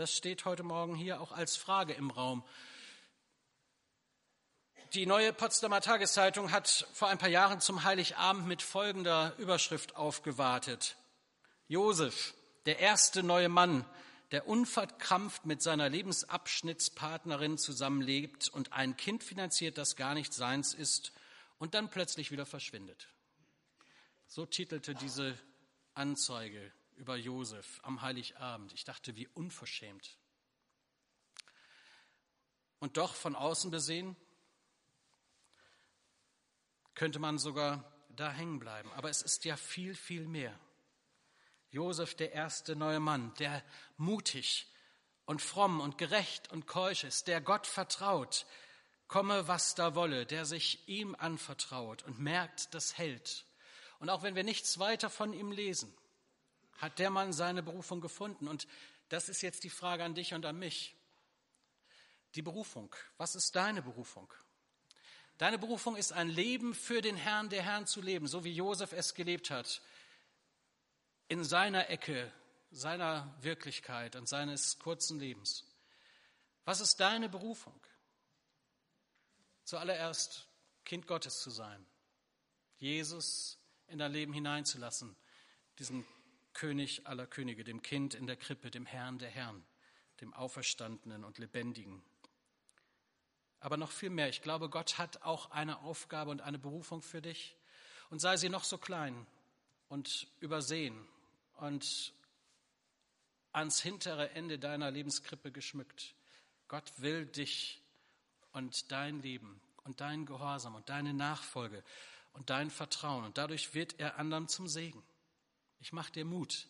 Das 0.00 0.16
steht 0.16 0.46
heute 0.46 0.62
Morgen 0.62 0.94
hier 0.94 1.20
auch 1.20 1.30
als 1.30 1.58
Frage 1.58 1.92
im 1.92 2.10
Raum. 2.10 2.42
Die 4.94 5.04
neue 5.04 5.34
Potsdamer 5.34 5.82
Tageszeitung 5.82 6.52
hat 6.52 6.88
vor 6.94 7.08
ein 7.08 7.18
paar 7.18 7.28
Jahren 7.28 7.60
zum 7.60 7.84
Heiligabend 7.84 8.46
mit 8.46 8.62
folgender 8.62 9.34
Überschrift 9.36 9.96
aufgewartet. 9.96 10.96
Josef, 11.68 12.32
der 12.64 12.78
erste 12.78 13.22
neue 13.22 13.50
Mann, 13.50 13.84
der 14.30 14.48
unverkrampft 14.48 15.44
mit 15.44 15.60
seiner 15.60 15.90
Lebensabschnittspartnerin 15.90 17.58
zusammenlebt 17.58 18.48
und 18.48 18.72
ein 18.72 18.96
Kind 18.96 19.22
finanziert, 19.22 19.76
das 19.76 19.96
gar 19.96 20.14
nicht 20.14 20.32
seins 20.32 20.72
ist 20.72 21.12
und 21.58 21.74
dann 21.74 21.90
plötzlich 21.90 22.30
wieder 22.30 22.46
verschwindet. 22.46 23.08
So 24.26 24.46
titelte 24.46 24.94
diese 24.94 25.38
Anzeige 25.92 26.72
über 27.00 27.16
Josef 27.16 27.80
am 27.82 28.02
Heiligabend. 28.02 28.72
Ich 28.74 28.84
dachte, 28.84 29.16
wie 29.16 29.26
unverschämt. 29.28 30.18
Und 32.78 32.96
doch 32.98 33.14
von 33.14 33.34
außen 33.34 33.70
besehen, 33.70 34.16
könnte 36.94 37.18
man 37.18 37.38
sogar 37.38 37.90
da 38.10 38.30
hängen 38.30 38.58
bleiben. 38.58 38.92
Aber 38.92 39.08
es 39.08 39.22
ist 39.22 39.44
ja 39.44 39.56
viel, 39.56 39.94
viel 39.94 40.26
mehr. 40.26 40.58
Josef, 41.70 42.14
der 42.14 42.32
erste 42.32 42.76
neue 42.76 43.00
Mann, 43.00 43.32
der 43.34 43.64
mutig 43.96 44.66
und 45.24 45.40
fromm 45.40 45.80
und 45.80 45.98
gerecht 45.98 46.50
und 46.52 46.66
keusch 46.66 47.04
ist, 47.04 47.28
der 47.28 47.40
Gott 47.40 47.66
vertraut, 47.66 48.46
komme 49.06 49.48
was 49.48 49.74
da 49.74 49.94
wolle, 49.94 50.26
der 50.26 50.44
sich 50.44 50.88
ihm 50.88 51.14
anvertraut 51.14 52.02
und 52.02 52.18
merkt, 52.18 52.74
das 52.74 52.98
hält. 52.98 53.46
Und 54.00 54.10
auch 54.10 54.22
wenn 54.22 54.34
wir 54.34 54.44
nichts 54.44 54.78
weiter 54.78 55.10
von 55.10 55.32
ihm 55.32 55.52
lesen, 55.52 55.94
hat 56.80 56.98
der 56.98 57.10
Mann 57.10 57.32
seine 57.32 57.62
Berufung 57.62 58.00
gefunden. 58.00 58.48
Und 58.48 58.66
das 59.08 59.28
ist 59.28 59.42
jetzt 59.42 59.64
die 59.64 59.70
Frage 59.70 60.02
an 60.02 60.14
dich 60.14 60.34
und 60.34 60.46
an 60.46 60.58
mich. 60.58 60.96
Die 62.34 62.42
Berufung. 62.42 62.94
Was 63.18 63.34
ist 63.34 63.54
deine 63.54 63.82
Berufung? 63.82 64.32
Deine 65.38 65.58
Berufung 65.58 65.96
ist 65.96 66.12
ein 66.12 66.28
Leben 66.28 66.74
für 66.74 67.00
den 67.00 67.16
Herrn 67.16 67.48
der 67.48 67.62
Herrn 67.62 67.86
zu 67.86 68.00
leben, 68.00 68.26
so 68.26 68.44
wie 68.44 68.52
Josef 68.52 68.92
es 68.92 69.14
gelebt 69.14 69.50
hat. 69.50 69.80
In 71.28 71.44
seiner 71.44 71.88
Ecke, 71.88 72.32
seiner 72.70 73.34
Wirklichkeit 73.40 74.16
und 74.16 74.28
seines 74.28 74.78
kurzen 74.78 75.18
Lebens. 75.18 75.64
Was 76.64 76.80
ist 76.80 77.00
deine 77.00 77.28
Berufung? 77.28 77.78
Zuallererst 79.64 80.46
Kind 80.84 81.06
Gottes 81.06 81.40
zu 81.40 81.50
sein, 81.50 81.86
Jesus 82.78 83.58
in 83.86 83.98
dein 83.98 84.12
Leben 84.12 84.32
hineinzulassen, 84.32 85.16
diesen 85.78 86.04
König 86.52 87.06
aller 87.06 87.26
Könige, 87.26 87.64
dem 87.64 87.82
Kind 87.82 88.14
in 88.14 88.26
der 88.26 88.36
Krippe, 88.36 88.70
dem 88.70 88.86
Herrn 88.86 89.18
der 89.18 89.30
Herren, 89.30 89.64
dem 90.20 90.34
Auferstandenen 90.34 91.24
und 91.24 91.38
Lebendigen. 91.38 92.02
Aber 93.60 93.76
noch 93.76 93.90
viel 93.90 94.10
mehr. 94.10 94.28
Ich 94.28 94.42
glaube, 94.42 94.68
Gott 94.68 94.98
hat 94.98 95.22
auch 95.22 95.50
eine 95.50 95.80
Aufgabe 95.80 96.30
und 96.30 96.40
eine 96.40 96.58
Berufung 96.58 97.02
für 97.02 97.20
dich. 97.20 97.56
Und 98.08 98.20
sei 98.20 98.36
sie 98.36 98.48
noch 98.48 98.64
so 98.64 98.78
klein 98.78 99.26
und 99.88 100.26
übersehen 100.40 101.06
und 101.56 102.12
ans 103.52 103.80
hintere 103.80 104.30
Ende 104.30 104.58
deiner 104.58 104.90
Lebenskrippe 104.90 105.52
geschmückt. 105.52 106.14
Gott 106.68 106.90
will 106.98 107.26
dich 107.26 107.82
und 108.52 108.90
dein 108.90 109.20
Leben 109.20 109.60
und 109.84 110.00
dein 110.00 110.26
Gehorsam 110.26 110.74
und 110.74 110.88
deine 110.88 111.12
Nachfolge 111.12 111.82
und 112.32 112.50
dein 112.50 112.70
Vertrauen. 112.70 113.24
Und 113.24 113.38
dadurch 113.38 113.74
wird 113.74 113.98
er 113.98 114.18
anderen 114.18 114.48
zum 114.48 114.68
Segen. 114.68 115.02
Ich 115.80 115.92
mache 115.92 116.12
dir 116.12 116.26
Mut, 116.26 116.68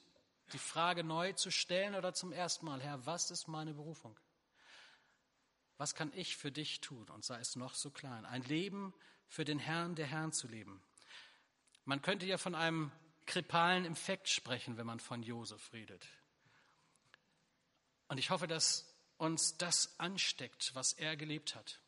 die 0.52 0.58
Frage 0.58 1.02
neu 1.02 1.32
zu 1.32 1.50
stellen 1.50 1.96
oder 1.96 2.14
zum 2.14 2.32
ersten 2.32 2.64
Mal, 2.64 2.80
Herr, 2.80 3.04
was 3.06 3.30
ist 3.32 3.48
meine 3.48 3.74
Berufung? 3.74 4.18
Was 5.78 5.94
kann 5.94 6.12
ich 6.14 6.36
für 6.36 6.52
dich 6.52 6.80
tun? 6.80 7.08
Und 7.10 7.24
sei 7.24 7.40
es 7.40 7.56
noch 7.56 7.74
so 7.74 7.90
klein. 7.90 8.24
Ein 8.24 8.42
Leben 8.44 8.94
für 9.28 9.44
den 9.44 9.58
Herrn 9.58 9.96
der 9.96 10.06
Herrn 10.06 10.32
zu 10.32 10.46
leben. 10.46 10.80
Man 11.84 12.02
könnte 12.02 12.26
ja 12.26 12.38
von 12.38 12.54
einem 12.54 12.92
kripalen 13.26 13.84
Infekt 13.84 14.28
sprechen, 14.28 14.76
wenn 14.76 14.86
man 14.86 15.00
von 15.00 15.22
Josef 15.22 15.72
redet. 15.72 16.06
Und 18.08 18.18
ich 18.18 18.30
hoffe, 18.30 18.46
dass 18.46 18.94
uns 19.18 19.56
das 19.56 19.98
ansteckt, 19.98 20.74
was 20.74 20.92
er 20.92 21.16
gelebt 21.16 21.56
hat. 21.56 21.80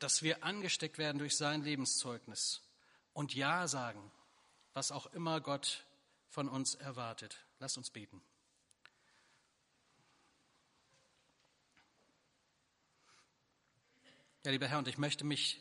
Dass 0.00 0.22
wir 0.22 0.44
angesteckt 0.44 0.98
werden 0.98 1.18
durch 1.18 1.36
sein 1.36 1.62
Lebenszeugnis 1.62 2.62
und 3.12 3.34
Ja 3.34 3.68
sagen 3.68 4.12
was 4.74 4.90
auch 4.92 5.06
immer 5.06 5.40
Gott 5.40 5.86
von 6.28 6.48
uns 6.48 6.74
erwartet. 6.74 7.44
Lasst 7.60 7.78
uns 7.78 7.90
beten. 7.90 8.20
Ja, 14.44 14.50
lieber 14.50 14.66
Herr, 14.66 14.78
und 14.78 14.88
ich 14.88 14.98
möchte 14.98 15.24
mich 15.24 15.60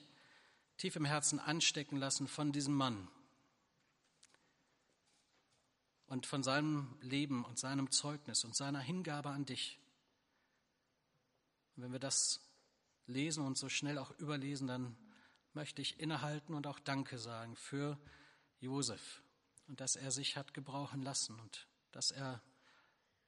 tief 0.77 0.97
im 0.97 1.05
Herzen 1.05 1.39
anstecken 1.39 1.97
lassen 1.97 2.27
von 2.27 2.51
diesem 2.51 2.73
Mann 2.73 3.07
und 6.07 6.25
von 6.25 6.43
seinem 6.43 6.97
Leben 6.99 7.45
und 7.45 7.57
seinem 7.57 7.91
Zeugnis 7.91 8.43
und 8.43 8.55
seiner 8.55 8.79
Hingabe 8.79 9.29
an 9.29 9.45
dich. 9.45 9.79
Und 11.75 11.83
wenn 11.83 11.91
wir 11.93 11.99
das 11.99 12.41
lesen 13.05 13.45
und 13.45 13.57
so 13.57 13.69
schnell 13.69 13.97
auch 13.97 14.11
überlesen, 14.19 14.67
dann 14.67 14.97
möchte 15.53 15.81
ich 15.81 15.99
innehalten 15.99 16.53
und 16.53 16.67
auch 16.67 16.79
Danke 16.79 17.19
sagen 17.19 17.55
für 17.55 17.97
die 17.97 18.22
Josef 18.63 19.21
und 19.67 19.81
dass 19.81 19.95
er 19.95 20.11
sich 20.11 20.37
hat 20.37 20.53
gebrauchen 20.53 21.03
lassen 21.03 21.39
und 21.39 21.67
dass 21.91 22.11
er 22.11 22.41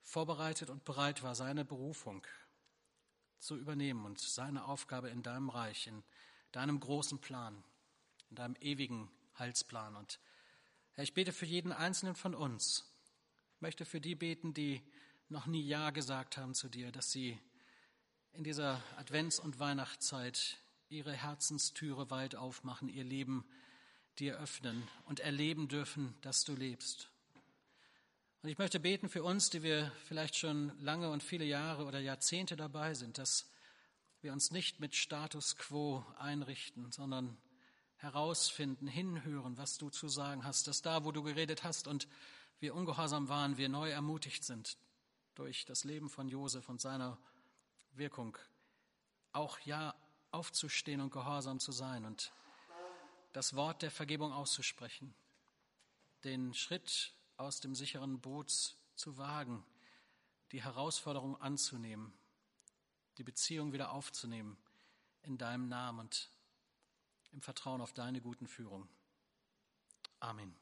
vorbereitet 0.02 0.70
und 0.70 0.86
bereit 0.86 1.24
war, 1.24 1.36
seine 1.36 1.66
Berufung 1.66 2.26
zu 3.40 3.58
übernehmen 3.58 4.06
und 4.06 4.20
seine 4.20 4.66
Aufgabe 4.66 5.10
in 5.10 5.24
deinem 5.24 5.50
Reich, 5.50 5.88
in 5.88 6.04
deinem 6.52 6.80
großen 6.80 7.20
Plan, 7.20 7.64
in 8.30 8.36
deinem 8.36 8.56
ewigen 8.62 9.10
Heilsplan. 9.38 9.96
Und 9.96 10.20
Herr, 10.94 11.04
ich 11.04 11.14
bete 11.14 11.34
für 11.34 11.46
jeden 11.46 11.72
einzelnen 11.72 12.16
von 12.16 12.34
uns. 12.34 12.86
Ich 13.56 13.62
möchte 13.62 13.86
für 13.86 14.00
die 14.00 14.16
beten, 14.16 14.54
die 14.54 14.82
noch 15.30 15.48
nie 15.48 15.66
Ja 15.66 15.90
gesagt 15.90 16.38
haben 16.38 16.54
zu 16.54 16.70
dir, 16.70 16.92
dass 16.92 17.12
sie 17.12 17.40
in 18.32 18.44
dieser 18.44 18.82
Advents- 18.98 19.40
und 19.40 19.60
Weihnachtszeit 19.60 20.58
ihre 20.90 21.14
Herzenstüre 21.14 22.10
weit 22.10 22.36
aufmachen, 22.36 22.90
ihr 22.90 23.04
Leben 23.04 23.46
dir 24.20 24.38
öffnen 24.40 24.88
und 25.06 25.20
erleben 25.20 25.68
dürfen, 25.68 26.16
dass 26.22 26.44
du 26.44 26.54
lebst. 26.54 27.10
Und 28.42 28.50
ich 28.50 28.58
möchte 28.58 28.80
beten 28.80 29.10
für 29.10 29.24
uns, 29.24 29.50
die 29.50 29.64
wir 29.64 29.92
vielleicht 30.06 30.36
schon 30.36 30.72
lange 30.80 31.10
und 31.10 31.24
viele 31.24 31.46
Jahre 31.46 31.86
oder 31.86 32.00
Jahrzehnte 32.00 32.56
dabei 32.56 32.94
sind, 32.94 33.18
dass 33.18 33.50
wir 34.22 34.34
uns 34.34 34.52
nicht 34.52 34.80
mit 34.80 34.96
Status 34.96 35.58
quo 35.58 36.06
einrichten, 36.18 36.92
sondern 36.92 37.38
herausfinden, 37.98 38.88
hinhören, 38.88 39.58
was 39.58 39.78
du 39.78 39.90
zu 39.90 40.08
sagen 40.08 40.44
hast, 40.44 40.68
dass 40.68 40.82
da, 40.82 41.06
wo 41.06 41.12
du 41.12 41.24
geredet 41.24 41.64
hast 41.64 41.88
und 41.88 42.08
wir 42.60 42.76
ungehorsam 42.76 43.30
waren, 43.30 43.58
wir 43.58 43.70
neu 43.70 43.90
ermutigt 43.90 44.44
sind 44.44 44.78
durch 45.34 45.66
das 45.66 45.84
Leben 45.84 46.10
von 46.10 46.28
Josef 46.30 46.70
und 46.70 46.80
seiner 46.80 47.18
Wirkung, 47.94 48.38
auch 49.32 49.60
ja 49.62 49.96
aufzustehen 50.32 51.02
und 51.02 51.12
gehorsam 51.12 51.60
zu 51.60 51.72
sein 51.72 52.06
und 52.06 52.32
das 53.36 53.54
Wort 53.54 53.82
der 53.82 53.92
Vergebung 53.92 54.32
auszusprechen, 54.32 55.14
den 56.24 56.54
Schritt 56.54 57.14
aus 57.36 57.60
dem 57.60 57.76
sicheren 57.76 58.22
Boot 58.22 58.78
zu 58.96 59.18
wagen, 59.18 59.66
die 60.54 60.64
Herausforderung 60.64 61.36
anzunehmen, 61.42 62.14
die 63.18 63.26
Beziehung 63.26 63.74
wieder 63.74 63.92
aufzunehmen 63.92 64.56
in 65.24 65.38
deinem 65.38 65.68
Namen 65.68 66.00
und 66.00 66.30
im 67.34 67.42
Vertrauen 67.42 67.82
auf 67.82 67.92
deine 67.92 68.22
guten 68.22 68.48
Führung. 68.48 68.88
Amen. 70.22 70.56